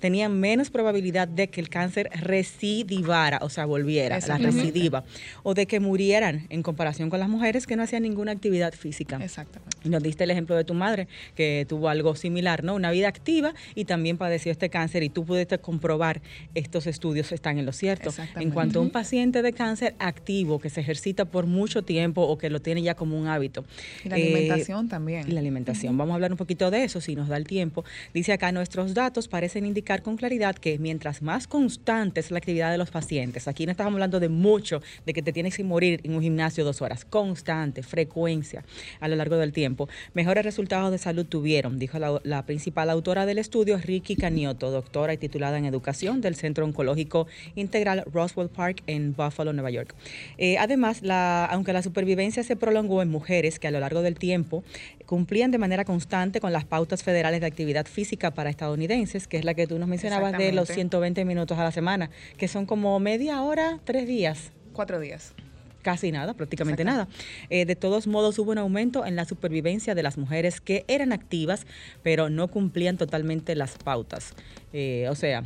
[0.00, 5.04] tenían menos probabilidad de que el cáncer recidivara, o sea, volviera, la recidiva,
[5.42, 9.18] o de que murieran en comparación con las mujeres que no hacían ninguna actividad física.
[9.22, 9.76] Exactamente.
[9.84, 12.74] Y nos diste el ejemplo de tu madre, que tuvo algo similar, ¿no?
[12.74, 16.20] Una vida activa y también padeció este cáncer y tú pudiste comprobar
[16.54, 18.10] estos estudios están en lo cierto.
[18.36, 22.38] En cuanto a un paciente de cáncer activo que se ejercita por mucho tiempo o
[22.38, 23.64] que lo tiene ya como un hábito.
[24.04, 25.28] Y la alimentación también.
[25.28, 25.96] Y la alimentación.
[25.96, 27.84] Vamos a hablar un poquito de eso si nos da el tiempo.
[28.14, 32.70] Dice acá, nuestros datos parecen indicar con claridad que mientras más constante es la actividad
[32.70, 36.00] de los pacientes, aquí no estamos hablando de mucho, de que te tienes que morir
[36.04, 38.64] en un gimnasio dos horas, constante, frecuencia
[39.00, 43.38] a lo largo del tiempo, mejores resultados de salud tuvieron, dijo la, principal autora del
[43.38, 49.14] estudio, Ricky Canioto, doctora y titulada en educación del Centro Oncológico Integral Roswell Park en
[49.14, 49.94] Buffalo, Nueva York.
[50.38, 51.02] Eh, además,
[51.50, 54.62] aunque la supervivencia se prolongó en mujeres que a lo largo del tiempo
[55.06, 58.97] cumplían de manera constante con las pautas federales de actividad física para estadounidenses,
[59.28, 62.48] que es la que tú nos mencionabas de los 120 minutos a la semana, que
[62.48, 64.50] son como media hora, tres días.
[64.72, 65.34] Cuatro días
[65.82, 67.08] Casi nada, prácticamente nada.
[67.50, 71.12] Eh, de todos modos, hubo un aumento en la supervivencia de las mujeres que eran
[71.12, 71.66] activas,
[72.02, 74.34] pero no cumplían totalmente las pautas.
[74.72, 75.44] Eh, o sea,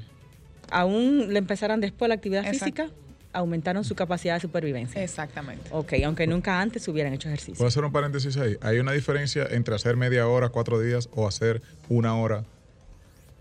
[0.71, 2.89] aún le empezaran después la actividad física,
[3.33, 5.03] aumentaron su capacidad de supervivencia.
[5.03, 5.69] Exactamente.
[5.71, 7.55] Ok, aunque nunca antes hubieran hecho ejercicio.
[7.55, 8.57] ¿Puedo hacer un paréntesis ahí?
[8.63, 12.45] Hay una diferencia entre hacer media hora, cuatro días, o hacer una hora,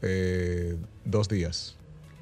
[0.02, 1.76] eh, dos días.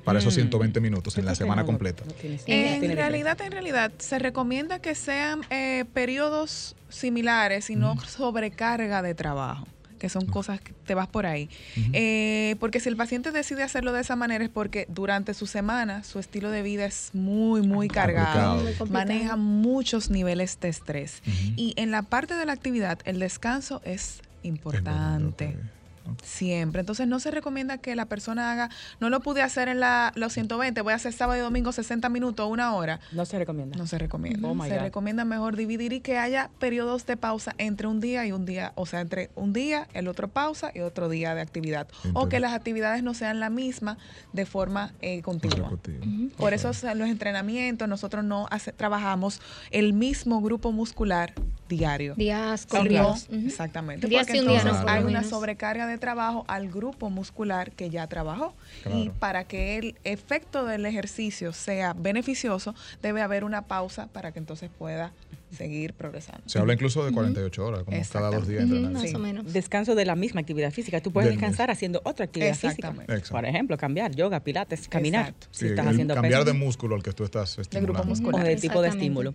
[0.03, 0.83] Para esos 120 mm.
[0.83, 2.03] minutos en la semana completa.
[2.23, 9.13] en realidad, en realidad, se recomienda que sean eh, periodos similares y no sobrecarga de
[9.13, 9.67] trabajo
[9.99, 11.49] que son cosas que te vas por ahí.
[11.93, 16.03] Eh, porque si el paciente decide hacerlo de esa manera es porque durante su semana
[16.03, 21.21] su estilo de vida es muy, muy cargado, maneja muchos niveles de estrés.
[21.55, 25.57] Y en la parte de la actividad, el descanso es importante.
[26.23, 26.81] Siempre.
[26.81, 30.33] Entonces no se recomienda que la persona haga, no lo pude hacer en la, los
[30.33, 32.99] 120, voy a hacer sábado y domingo 60 minutos, una hora.
[33.11, 33.77] No se recomienda.
[33.77, 34.47] No se recomienda.
[34.47, 38.31] Oh se recomienda mejor dividir y que haya periodos de pausa entre un día y
[38.31, 41.87] un día, o sea, entre un día, el otro pausa y otro día de actividad.
[42.13, 43.97] o que las actividades no sean la misma
[44.33, 45.71] de forma eh, continua.
[46.37, 48.47] Por eso los entrenamientos, nosotros no
[48.77, 49.41] trabajamos
[49.71, 51.33] el mismo grupo muscular
[51.67, 52.15] diario.
[52.15, 53.27] Días corridos.
[53.31, 54.07] Exactamente.
[54.07, 58.53] porque entonces hay una sobrecarga de trabajo al grupo muscular que ya trabajó.
[58.93, 64.39] Y para que el efecto del ejercicio sea beneficioso, debe haber una pausa para que
[64.39, 65.11] entonces pueda
[65.51, 66.43] seguir progresando.
[66.45, 68.65] Se habla incluso de 48 horas, como cada dos días.
[68.67, 69.51] Más o menos.
[69.51, 71.01] Descanso de la misma actividad física.
[71.01, 72.93] Tú puedes descansar haciendo otra actividad física.
[73.29, 75.33] Por ejemplo, cambiar yoga, pilates, caminar.
[75.51, 77.79] Si estás haciendo cambiar de músculo al que tú estás estimulando.
[77.79, 78.43] De grupo muscular.
[78.43, 79.33] O de tipo de estímulo.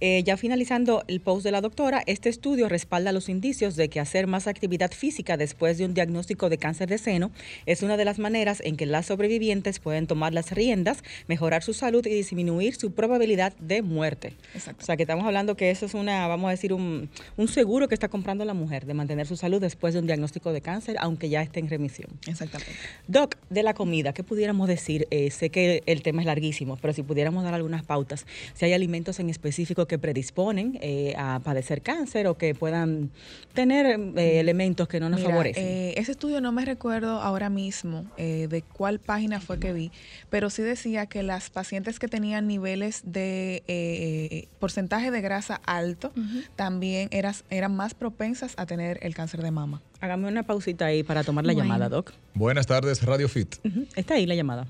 [0.00, 4.00] Eh, ya finalizando el post de la doctora, este estudio respalda los indicios de que
[4.00, 7.30] hacer más actividad física después de un diagnóstico de cáncer de seno
[7.66, 11.74] es una de las maneras en que las sobrevivientes pueden tomar las riendas, mejorar su
[11.74, 14.34] salud y disminuir su probabilidad de muerte.
[14.78, 17.08] O sea que estamos hablando que eso es una, vamos a decir, un,
[17.48, 20.60] seguro que está comprando la mujer de mantener su salud después de un diagnóstico de
[20.60, 22.10] cáncer, aunque ya esté en remisión.
[22.26, 22.72] Exactamente.
[23.08, 25.06] Doc, de la comida, ¿qué pudiéramos decir?
[25.10, 28.72] Eh, sé que el tema es larguísimo, pero si pudiéramos dar algunas pautas, si hay
[28.72, 33.10] alimentos en específico que predisponen eh, a padecer cáncer o que puedan
[33.54, 35.64] tener eh, elementos que no nos favorecen.
[35.96, 39.90] ese estudio no me recuerdo ahora mismo de cuál página fue que vi,
[40.30, 46.12] pero sí decía que las pacientes que tenían niveles de porcentaje de grasa alto,
[46.56, 49.80] también eras, eran más propensas a tener el cáncer de mama.
[50.00, 52.12] Hágame una pausita ahí para tomar la llamada, Doc.
[52.34, 53.56] Buenas tardes, Radio Fit.
[53.94, 54.66] Está ahí la llamada.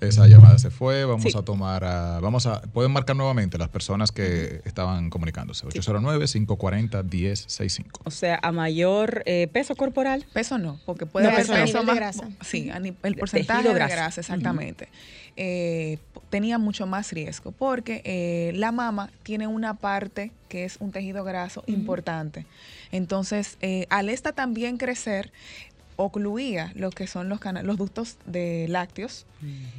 [0.00, 1.04] Esa llamada se fue.
[1.04, 1.82] Vamos a tomar.
[2.22, 2.62] vamos a.
[2.62, 5.66] Pueden marcar nuevamente las personas que estaban comunicándose.
[5.66, 7.86] 809-540-1065.
[8.04, 10.24] O sea, a mayor eh, peso corporal.
[10.32, 11.96] Peso no, porque puede haber peso, más.
[11.96, 12.28] Grasa.
[12.42, 12.70] Sí,
[13.02, 14.88] el porcentaje de grasa, exactamente.
[15.40, 15.98] Eh,
[16.30, 21.22] tenía mucho más riesgo porque eh, la mama tiene una parte que es un tejido
[21.22, 22.44] graso importante.
[22.90, 23.56] Entonces,
[23.88, 25.30] al esta también crecer,
[25.98, 29.26] ocluía lo que son los, los ductos de lácteos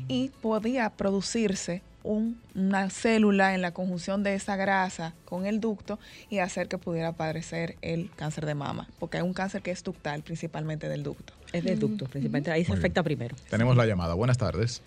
[0.07, 5.97] y podía producirse una célula en la conjunción de esa grasa con el ducto
[6.29, 9.83] y hacer que pudiera padecer el cáncer de mama, porque hay un cáncer que es
[9.83, 11.33] ductal principalmente del ducto.
[11.53, 13.35] Es del ducto, principalmente, ahí se afecta primero.
[13.49, 14.13] Tenemos la llamada.
[14.13, 14.81] Buenas tardes.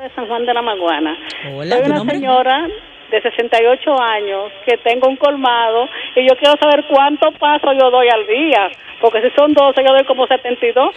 [0.00, 1.14] De San Juan de la Maguana.
[1.52, 2.66] Hola, Soy una señora
[3.10, 5.84] de 68 años que tengo un colmado
[6.16, 8.70] y yo quiero saber cuántos pasos yo doy al día,
[9.02, 10.94] porque si son 12 yo doy como 72.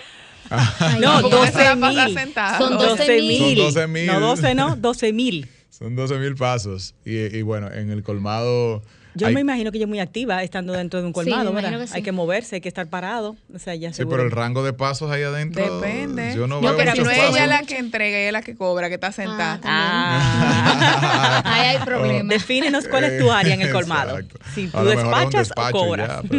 [1.01, 2.17] no, 12 mil.
[2.57, 3.57] Son 12 mil.
[3.57, 4.07] Son 12 mil.
[4.07, 5.47] No 12, no, 12 mil.
[5.69, 6.95] Son 12 mil pasos.
[7.03, 8.83] Y, y bueno, en el colmado
[9.15, 11.87] yo me imagino que ella es muy activa estando dentro de un colmado, ¿verdad?
[11.91, 13.35] Hay que moverse, hay que estar parado.
[13.53, 15.79] O sea, ya sí, pero el rango de pasos ahí adentro.
[15.79, 16.33] Depende.
[16.35, 18.89] Yo no, no pero no es ella la que entrega, ella es la que cobra,
[18.89, 19.59] que está sentada.
[19.63, 22.29] Ah, ahí hay problemas.
[22.29, 24.17] Defínenos cuál es tu área en el colmado.
[24.53, 26.23] Si tú despachas o cobras.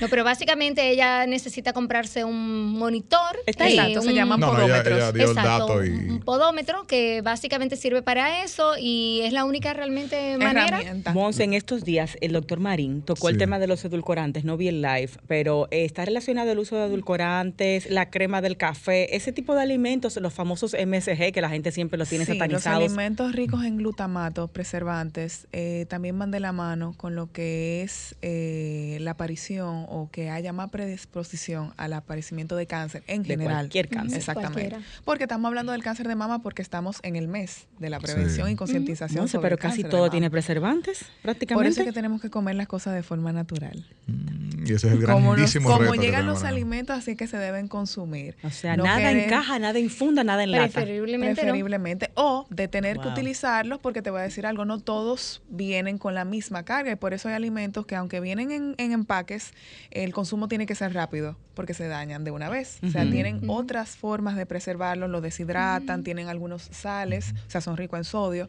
[0.00, 3.38] No, pero básicamente ella necesita comprarse un monitor.
[3.46, 3.78] Está ahí.
[3.78, 5.14] Exacto, se llama podómetros.
[5.14, 10.80] Exacto, un podómetro que básicamente sirve para eso y es la única realmente manera.
[11.12, 14.68] Monse, en estos días el doctor Marín tocó el tema de los edulcorantes, no vi
[14.68, 19.32] el live, pero eh, está relacionado el uso de edulcorantes, la crema del café, ese
[19.32, 22.80] tipo de alimentos, los famosos MSG que la gente siempre los tiene sí, satanizados.
[22.80, 27.82] Los alimentos ricos en glutamato, preservantes, eh, también van de la mano con lo que
[27.82, 33.30] es eh, la aparición o que haya más predisposición al aparecimiento de cáncer en de
[33.30, 33.54] general.
[33.54, 34.18] Cualquier cáncer.
[34.18, 34.76] Exactamente.
[35.04, 38.50] Porque estamos hablando del cáncer de mama porque estamos en el mes de la prevención
[38.50, 39.28] y concientización.
[39.40, 41.54] pero casi todo tiene preservantes, prácticamente.
[41.54, 43.84] Por eso es que tenemos que comer las cosas de forma natural.
[44.06, 48.36] Mm, Y ese es el grandísimo Como llegan los alimentos, así que se deben consumir.
[48.42, 50.80] O sea, nada en caja, nada en funda, nada en lata.
[50.80, 51.42] Preferiblemente.
[51.42, 52.10] Preferiblemente.
[52.14, 56.14] O de tener que utilizarlos, porque te voy a decir algo, no todos vienen con
[56.14, 56.92] la misma carga.
[56.92, 59.52] Y por eso hay alimentos que, aunque vienen en, empaques,
[59.90, 62.78] el consumo tiene que ser rápido, porque se dañan de una vez.
[62.82, 67.76] O sea, tienen otras formas de preservarlos, lo deshidratan, tienen algunos sales, o sea, son
[67.76, 68.48] ricos en sodio.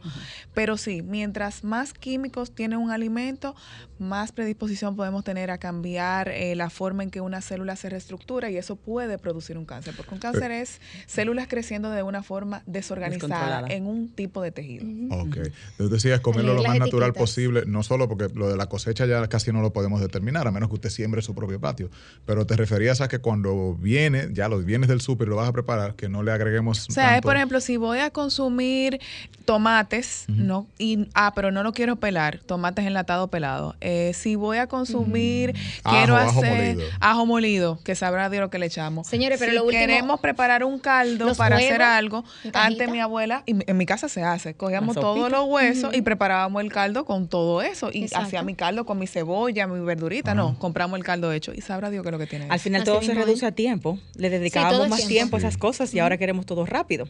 [0.53, 3.51] Pero sí, mientras más químicos tiene un alimento,
[3.99, 8.49] más predisposición podemos tener a cambiar eh, la forma en que una célula se reestructura
[8.49, 12.64] y eso puede producir un cáncer, porque un cáncer es células creciendo de una forma
[12.66, 14.86] desorganizada en un tipo de tejido.
[15.16, 15.38] Ok.
[15.72, 19.28] Entonces decías comerlo lo más natural posible, no solo porque lo de la cosecha ya
[19.28, 21.89] casi no lo podemos determinar, a menos que usted siembre su propio patio,
[22.26, 25.49] pero te referías a que cuando viene, ya los vienes del súper y lo vas
[25.49, 26.89] a preparar, que no le agreguemos...
[26.89, 28.99] O sea, por ejemplo, si voy a consumir
[29.45, 33.41] tomates, no y ah, pero no lo quiero pelar, tomates enlatados pelados.
[33.82, 35.89] Eh, si voy a consumir, mm.
[35.89, 37.80] quiero hacer ajo molido.
[37.84, 39.08] que sabrá de lo que le echamos.
[39.08, 42.24] Señores, pero si lo último, queremos preparar un caldo para hacer algo,
[42.54, 46.62] antes mi abuela, y en mi casa se hace, cogíamos todos los huesos y preparábamos
[46.64, 47.89] el caldo con todo eso.
[47.92, 50.36] Y hacía mi caldo con mi cebolla, mi verdurita.
[50.36, 51.54] No, compramos el caldo hecho.
[51.54, 52.48] Y sabrá Dios que lo que tiene.
[52.50, 54.00] Al final todo se reduce a tiempo.
[54.16, 55.36] Le dedicábamos más tiempo.
[55.36, 57.08] a esas cosas y ahora queremos todo rápido.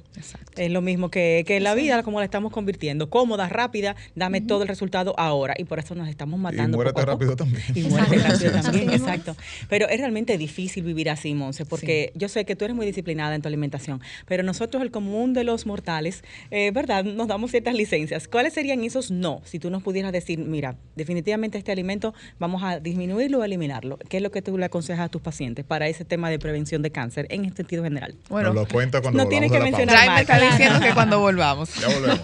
[0.55, 3.09] Es lo mismo que, que en la vida, como la estamos convirtiendo.
[3.09, 5.55] Cómoda, rápida, dame todo el resultado ahora.
[5.57, 6.75] Y por eso nos estamos matando.
[6.75, 7.63] Y muérete rápido también.
[7.73, 9.35] Y muérete rápido también, exacto.
[9.69, 13.33] Pero es realmente difícil vivir así, Monse, porque yo sé que tú eres muy disciplinada
[13.33, 17.03] en tu alimentación, pero nosotros, el común de los mortales, eh, ¿verdad?
[17.03, 18.27] Nos damos ciertas licencias.
[18.27, 19.41] ¿Cuáles serían esos no?
[19.45, 23.97] Si tú nos pudieras decir, mira, definitivamente este alimento vamos a disminuirlo o eliminarlo.
[24.07, 26.83] ¿Qué es lo que tú le aconsejas a tus pacientes para ese tema de prevención
[26.83, 28.13] de cáncer en este sentido general?
[28.29, 30.07] Bueno, lo cuenta cuando no tienes que mencionar.
[30.07, 31.73] me está diciendo que cuando volvamos.
[31.81, 32.21] Ya volvemos.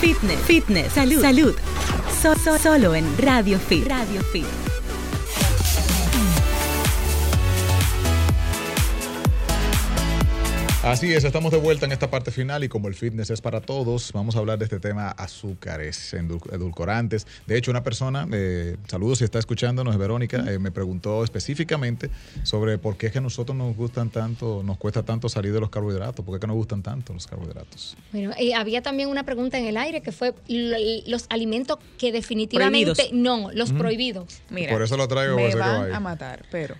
[0.00, 1.54] Fitness, fitness, salud, salud.
[2.32, 3.86] Solo en Radio Fit.
[3.86, 4.73] Radio Fit.
[10.84, 13.62] Así es, estamos de vuelta en esta parte final y como el fitness es para
[13.62, 17.26] todos, vamos a hablar de este tema azúcares, edulcorantes.
[17.46, 22.10] De hecho, una persona, eh, saludos si está escuchándonos, Verónica, eh, me preguntó específicamente
[22.42, 25.60] sobre por qué es que a nosotros nos gustan tanto, nos cuesta tanto salir de
[25.60, 27.96] los carbohidratos, por qué es que nos gustan tanto los carbohidratos.
[28.12, 33.08] Bueno, y había también una pregunta en el aire que fue los alimentos que definitivamente
[33.10, 34.42] no, los prohibidos.
[34.50, 35.36] Mira, por eso lo traigo.
[35.36, 36.76] Me van a matar, pero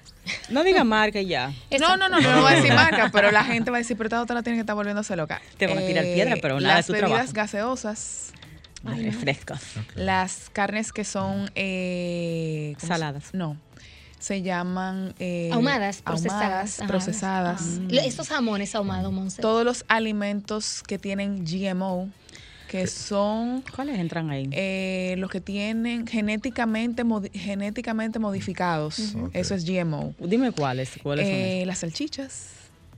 [0.48, 1.52] no diga marca ya.
[1.80, 3.96] No, no, no, no, no voy a decir marca, pero la gente va a decir,
[3.96, 5.40] pero esta otra tiene que estar volviéndose loca.
[5.56, 8.32] Te van a tirar piedra, pero nada Las de su bebidas gaseosas.
[8.86, 9.60] Ay, refrescos.
[9.94, 13.32] Las carnes que son eh, saladas.
[13.32, 13.56] No.
[14.18, 16.80] Se llaman eh, ahumadas, procesadas.
[16.86, 17.80] procesadas.
[17.80, 18.02] Ah.
[18.04, 19.42] Estos jamones ahumados, Monse.
[19.42, 22.08] Todos los alimentos que tienen GMO,
[22.74, 23.62] que son...
[23.76, 24.48] ¿Cuáles entran ahí?
[24.50, 29.14] Eh, los que tienen genéticamente, genéticamente modificados.
[29.32, 30.12] Eso es GMO.
[30.18, 30.90] Dime cuáles.
[31.00, 32.48] ¿Cuáles son eh, Las salchichas.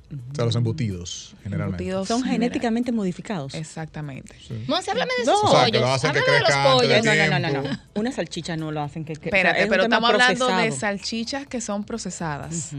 [0.09, 1.91] O sea, los embutidos, generalmente.
[2.05, 3.55] Son genéticamente modificados.
[3.55, 4.37] Exactamente.
[4.39, 4.55] Sí.
[4.69, 5.51] háblame de esos no.
[5.51, 5.71] pollos.
[5.73, 7.05] que lo hacen que de los pollos.
[7.05, 9.15] No, no, no, no, Una salchicha no lo hacen que...
[9.15, 12.71] que Espérate, pero estamos hablando de salchichas que son procesadas.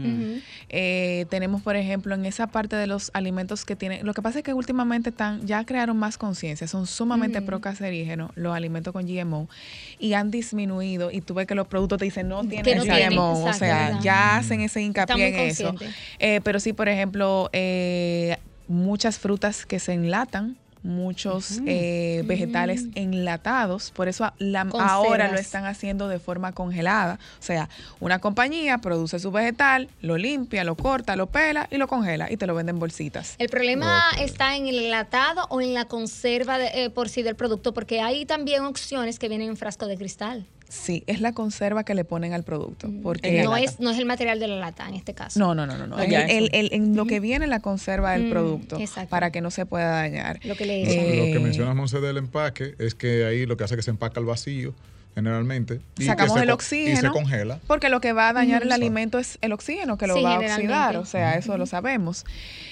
[0.70, 4.06] eh, tenemos, por ejemplo, en esa parte de los alimentos que tienen...
[4.06, 6.66] Lo que pasa es que últimamente están, ya crearon más conciencia.
[6.66, 9.50] Son sumamente procancerígenos los alimentos con GMO
[9.98, 11.10] y han disminuido.
[11.10, 13.44] Y tú ves que los productos te dicen no tienen GMO.
[13.44, 15.74] o sea, ya hacen ese hincapié en eso.
[16.18, 17.17] Eh, pero sí, por ejemplo,
[17.52, 18.38] eh,
[18.68, 24.30] muchas frutas que se enlatan, muchos eh, vegetales enlatados, por eso
[24.78, 27.18] ahora lo están haciendo de forma congelada.
[27.40, 27.68] O sea,
[28.00, 32.36] una compañía produce su vegetal, lo limpia, lo corta, lo pela y lo congela y
[32.36, 33.34] te lo vende en bolsitas.
[33.38, 37.74] El problema está en el enlatado o en la conserva eh, por sí del producto,
[37.74, 40.46] porque hay también opciones que vienen en frasco de cristal.
[40.68, 42.88] Sí, es la conserva que le ponen al producto.
[42.88, 43.02] Mm.
[43.02, 45.38] Porque no es, no es el material de la lata en este caso.
[45.38, 45.96] No, no, no, no.
[45.98, 50.40] en lo que viene la conserva del mm, producto para que no se pueda dañar.
[50.44, 53.64] Lo que le eh, Lo que mencionas, Monse, del empaque es que ahí lo que
[53.64, 54.74] hace es que se empaca al vacío
[55.18, 55.80] generalmente.
[55.98, 56.92] Sacamos el oxígeno.
[56.92, 57.58] Y se congela.
[57.66, 60.38] Porque lo que va a dañar el alimento es el oxígeno, que lo va a
[60.38, 60.96] oxidar.
[60.96, 62.24] O sea, eso lo sabemos.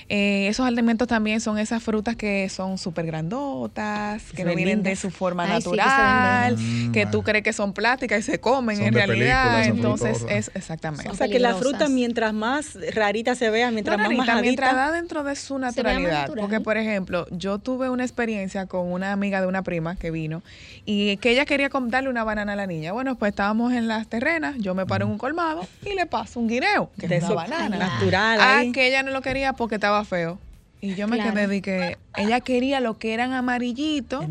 [0.09, 4.95] Eh, esos alimentos también son esas frutas que son súper grandotas, que no vienen de
[4.95, 6.57] su forma natural,
[6.93, 9.65] que, tú crees que son plásticas y se comen en realidad.
[9.65, 11.11] Entonces, es exactamente.
[11.11, 14.93] o sea, que la fruta, mientras más rarita se vea, mientras más majadita, mientras da
[14.93, 16.31] dentro de su naturalidad.
[16.39, 20.45] Porque, por ejemplo, yo tuve una experiencia con una amiga de una prima que vino
[20.85, 22.93] y que ella quería darle una banana a la niña.
[22.93, 26.41] Bueno, pues estábamos en las terrenas, yo me paro en un colmado y le paso
[26.41, 27.77] un guineo, que es una banana.
[27.79, 28.39] Natural.
[28.41, 30.39] Ah, que ella no lo quería porque estaba feo.
[30.81, 34.25] Y yo me quedé de que ella quería lo que eran amarillitos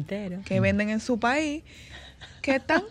[0.45, 1.63] que venden en su país,
[2.41, 2.83] que están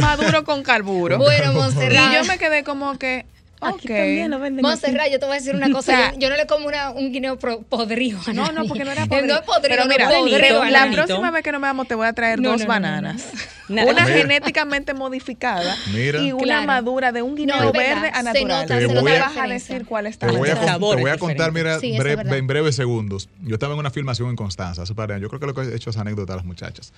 [0.00, 1.18] maduro con carburo.
[1.18, 2.10] Bueno, Monserrat.
[2.12, 3.26] Y yo me quedé como que,
[3.60, 4.62] Aquí también lo venden.
[4.62, 6.12] Monserrat, yo te voy a decir una cosa.
[6.16, 8.20] yo, no le como una, un guineo podrido.
[8.34, 9.34] no, no, porque no era podrido.
[9.34, 12.12] No es podrido, Pero mira, podrido, la próxima vez que nos veamos te voy a
[12.12, 13.24] traer dos bananas.
[13.68, 18.66] una genéticamente modificada y una madura de un guineo verde a natural.
[18.66, 20.26] Te voy a, a decir cuál está.
[20.26, 23.28] Te voy a, te voy a contar, mira, en breves segundos.
[23.42, 25.76] Yo estaba en una filmación en Constanza hace par Yo creo que lo que he
[25.76, 26.92] hecho es anécdota a las muchachas.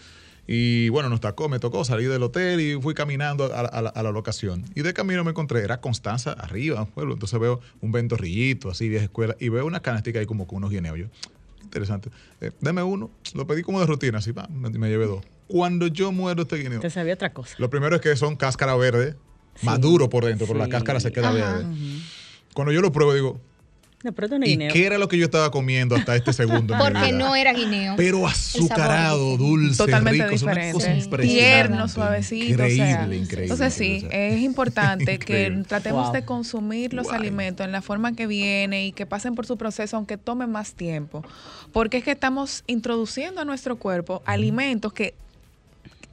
[0.51, 4.65] Y bueno, nos tocó, me tocó salir del hotel y fui caminando a, la, locación.
[4.75, 7.13] Y de camino me encontré, era Constanza arriba, pueblo.
[7.13, 10.71] Entonces veo un ventorrillito, así, vieja escuela, y veo una canastica ahí como con unos
[10.71, 10.99] guineos.
[10.99, 11.05] Yo,
[11.63, 12.09] interesante.
[12.41, 15.23] Eh, deme uno, lo pedí como de rutina, así, pa, me, llevé dos.
[15.49, 16.81] Cuando yo muero este guineo.
[16.81, 17.55] Te sabía otra cosa.
[17.59, 19.17] Lo primero es que son cáscara verde,
[19.61, 21.67] maduro por dentro, pero la cáscara se queda verde.
[22.55, 23.39] Cuando yo lo pruebo, digo,
[24.45, 26.77] ¿Y qué era lo que yo estaba comiendo hasta este segundo?
[26.79, 27.95] Porque no era guineo.
[27.97, 31.19] Pero azucarado, dulce, Totalmente rico, diferente.
[31.23, 32.53] Tierno, suavecito.
[32.53, 33.43] Increíble, increíble.
[33.43, 38.87] Entonces sí, es importante que tratemos de consumir los alimentos en la forma que viene
[38.87, 41.25] y que pasen por su proceso, aunque tome más tiempo.
[41.73, 45.15] Porque es que estamos introduciendo a nuestro cuerpo alimentos que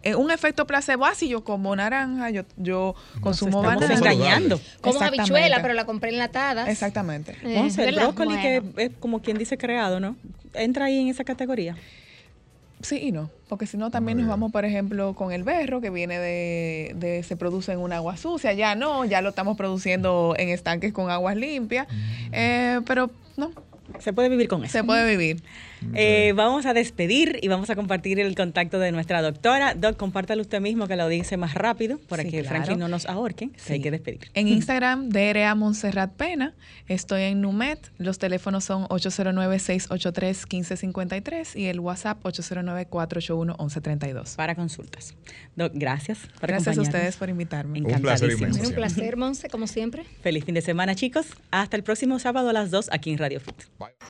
[0.06, 3.92] eh, un efecto placebo, así yo como naranja, yo, yo consumo banana.
[3.92, 4.62] engañando.
[4.80, 6.70] Como habichuela, pero la compré enlatada.
[6.70, 7.36] Exactamente.
[7.44, 10.16] Eh, el brócoli que es como quien dice creado, ¿no?
[10.54, 11.76] ¿Entra ahí en esa categoría?
[12.82, 15.90] Sí y no, porque si no también nos vamos, por ejemplo, con el berro que
[15.90, 20.36] viene de, de, se produce en un agua sucia, ya no, ya lo estamos produciendo
[20.38, 22.34] en estanques con aguas limpias, mm.
[22.34, 23.50] eh, pero no,
[24.00, 24.72] se puede vivir con eso.
[24.72, 25.42] Se puede vivir.
[25.94, 29.76] Eh, vamos a despedir y vamos a compartir el contacto de nuestra doctora.
[29.76, 33.52] Doc, compártalo usted mismo que lo dice más rápido para que Frankie no nos ahorque.
[33.70, 34.32] hay que despedir.
[34.34, 36.56] En Instagram, DRA Montserrat Pena.
[36.88, 37.92] Estoy en Numet.
[37.98, 44.36] Los teléfonos son 809-683-1553 y el WhatsApp 809-481-1132.
[44.36, 45.16] Para consultas.
[45.56, 47.82] Doc, gracias por Gracias a ustedes por invitarme.
[47.82, 50.04] Un placer Un placer, Monse, como siempre.
[50.22, 51.28] Feliz fin de semana, chicos.
[51.52, 53.56] Hasta el próximo sábado a las 2 aquí en Radio Fit.
[53.80, 53.96] Bye.